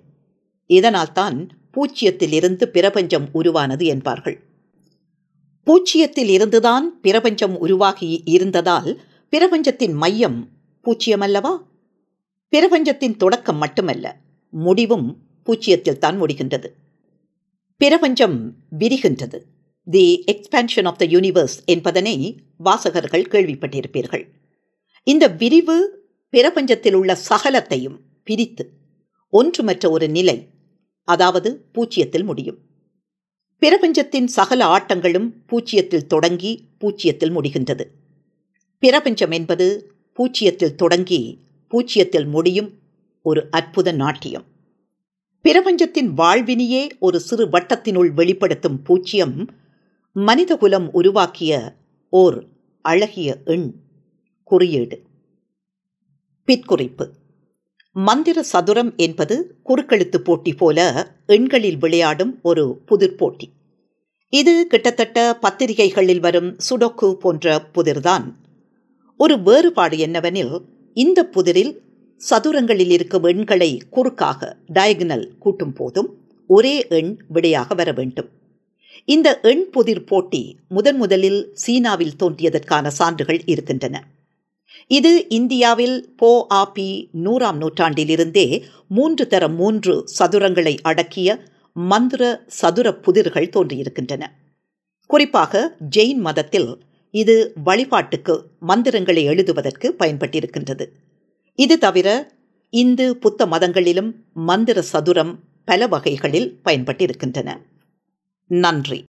இதனால்தான் 0.66 1.48
பூச்சியத்திலிருந்து 1.72 2.64
பிரபஞ்சம் 2.64 3.28
உருவானது 3.32 3.86
என்பார்கள். 3.86 4.38
பூச்சியத்தில் 5.66 6.28
இருந்துதான் 6.28 7.00
பிரபஞ்சம் 7.00 7.58
உருவாகி 7.58 8.22
இருந்ததால் 8.24 9.00
பிரபஞ்சத்தின் 9.28 9.92
மையம் 9.92 10.48
பூச்சியமல்லவா 10.86 11.52
பிரபஞ்சத்தின் 12.48 13.16
தொடக்கம் 13.16 13.56
மட்டுமல்ல 13.56 14.20
முடிவும் 14.48 15.22
பூச்சியத்தில் 15.46 15.98
தான் 15.98 16.22
முடிகின்றது. 16.22 16.68
பிரபஞ்சம் 17.76 18.56
விரிகின்றது. 18.78 19.38
The 19.86 20.24
expansion 20.26 20.84
of 20.84 20.98
the 20.98 21.06
universe 21.06 21.64
என்பதனை 21.64 22.40
வாசகர்கள் 22.56 23.30
கேள்விப்பட்டிருப்பீர்கள். 23.30 24.24
இந்த 25.02 25.28
விரிவு 25.28 25.76
பிரபஞ்சத்தில் 26.30 26.94
உள்ள 26.94 27.18
சகலத்தையும் 27.30 27.98
பிரித்து 28.24 28.64
ஒன்றுமற்ற 29.28 29.90
ஒரு 29.90 30.08
நிலை 30.08 30.48
அதாவது 31.04 31.64
பூச்சியத்தில் 31.74 32.24
முடியும். 32.24 32.58
பிரபஞ்சத்தின் 33.60 34.26
சகல 34.26 34.66
ஆட்டங்களும் 34.66 35.32
பூச்சியத்தில் 35.48 36.06
தொடங்கி 36.06 36.68
பூச்சியத்தில் 36.80 37.36
முடிகின்றது. 37.36 37.84
பிரபஞ்சம் 38.78 39.30
என்பது 39.30 39.92
பூச்சியத்தில் 40.16 40.74
தொடங்கி 40.74 41.38
பூச்சியத்தில் 41.70 42.30
முடியும் 42.30 42.78
ஒரு 43.22 43.48
அற்புத 43.50 43.92
நாட்டியம். 43.92 44.44
பிரபஞ்சத்தின் 45.42 46.10
வாழ்வினியே 46.16 46.88
ஒரு 46.98 47.20
சிறு 47.20 47.46
வட்டத்தினுள் 47.46 48.10
வெளிப்படுத்தும் 48.10 48.82
பூச்சியம் 48.88 49.48
மனிதகுலம் 50.12 50.92
உருவாக்கிய 50.92 51.74
ஓர் 52.10 52.44
அழகிய 52.82 53.38
எண் 53.44 53.74
குறியீடு. 54.44 55.02
பிற்குறிப்பு. 56.46 57.10
மந்திர 58.06 58.42
சதுரம் 58.42 58.90
என்பது 58.96 59.36
குறுக்கெழுத்து 59.68 60.18
போட்டி 60.18 60.52
போல 60.52 60.78
எண்களில் 61.26 61.78
விளையாடும் 61.78 62.32
ஒரு 62.42 62.64
புதிர் 62.86 63.16
போட்டி. 63.20 63.46
இது 64.32 64.52
கிட்டத்தட்ட 64.66 65.38
பத்திரிகைகளில் 65.40 66.20
வரும் 66.20 66.50
சுடோக்கு 66.66 67.08
போன்ற 67.12 67.46
புதிர்தான். 67.76 68.26
ஒரு 69.20 69.36
வேறுபாடு 69.42 69.96
என்னவெனில் 70.06 70.54
இந்த 70.96 71.24
புதிரில் 71.36 71.72
சதுரங்களில் 72.20 72.92
இருக்கும் 72.96 73.26
எண்களை 73.32 73.70
குறுக்காக 73.90 74.50
டயகனல் 74.74 75.26
கூட்டும் 75.38 75.74
போதும் 75.74 76.10
ஒரே 76.50 76.76
எண் 76.98 77.12
விடையாக 77.28 77.74
வர 77.74 77.90
வேண்டும். 77.92 78.30
இந்த 79.04 79.28
எண் 79.52 79.66
புதிர் 79.70 80.04
போட்டி 80.04 80.42
முதன் 80.68 80.96
முதலில் 80.96 81.42
சீனாவில் 81.54 82.18
தோன்றியதற்கான 82.22 82.86
சான்றுகள் 83.00 83.42
இருக்கின்றன. 83.44 83.96
இது 84.90 85.10
இந்தியாவில் 85.28 86.14
போ 86.16 86.46
ஆபி 86.48 87.10
நூறாம் 87.24 87.58
நூற்றாண்டிலிருந்தே 87.62 88.62
மூன்று 88.88 89.26
தரம் 89.26 89.54
மூன்று 89.54 90.04
சதுரங்களை 90.18 90.78
அடக்கிய 90.82 91.38
மந்திர 91.72 92.22
சதுர 92.46 92.98
புதிர்கள் 93.02 93.52
தோன்றியிருக்கின்றன. 93.56 94.22
குறிப்பாக 95.06 95.76
ஜெயின் 95.96 96.22
மதத்தில் 96.26 96.82
இது 97.14 97.52
வழிபாட்டுக்கு 97.64 98.34
மந்திரங்களை 98.60 99.24
எழுதுவதற்கு 99.24 99.94
பயன்பட்டிருக்கின்றது. 99.98 100.86
இது 101.54 101.78
தவிர 101.78 102.08
இந்து 102.70 103.16
புத்த 103.16 103.46
மதங்களிலும் 103.46 104.10
மந்திர 104.34 104.82
சதுரம் 104.82 105.32
பல 105.64 105.86
வகைகளில் 105.86 106.50
பயன்பட்டிருக்கின்றன. 106.64 107.50
நன்றி. 108.46 109.04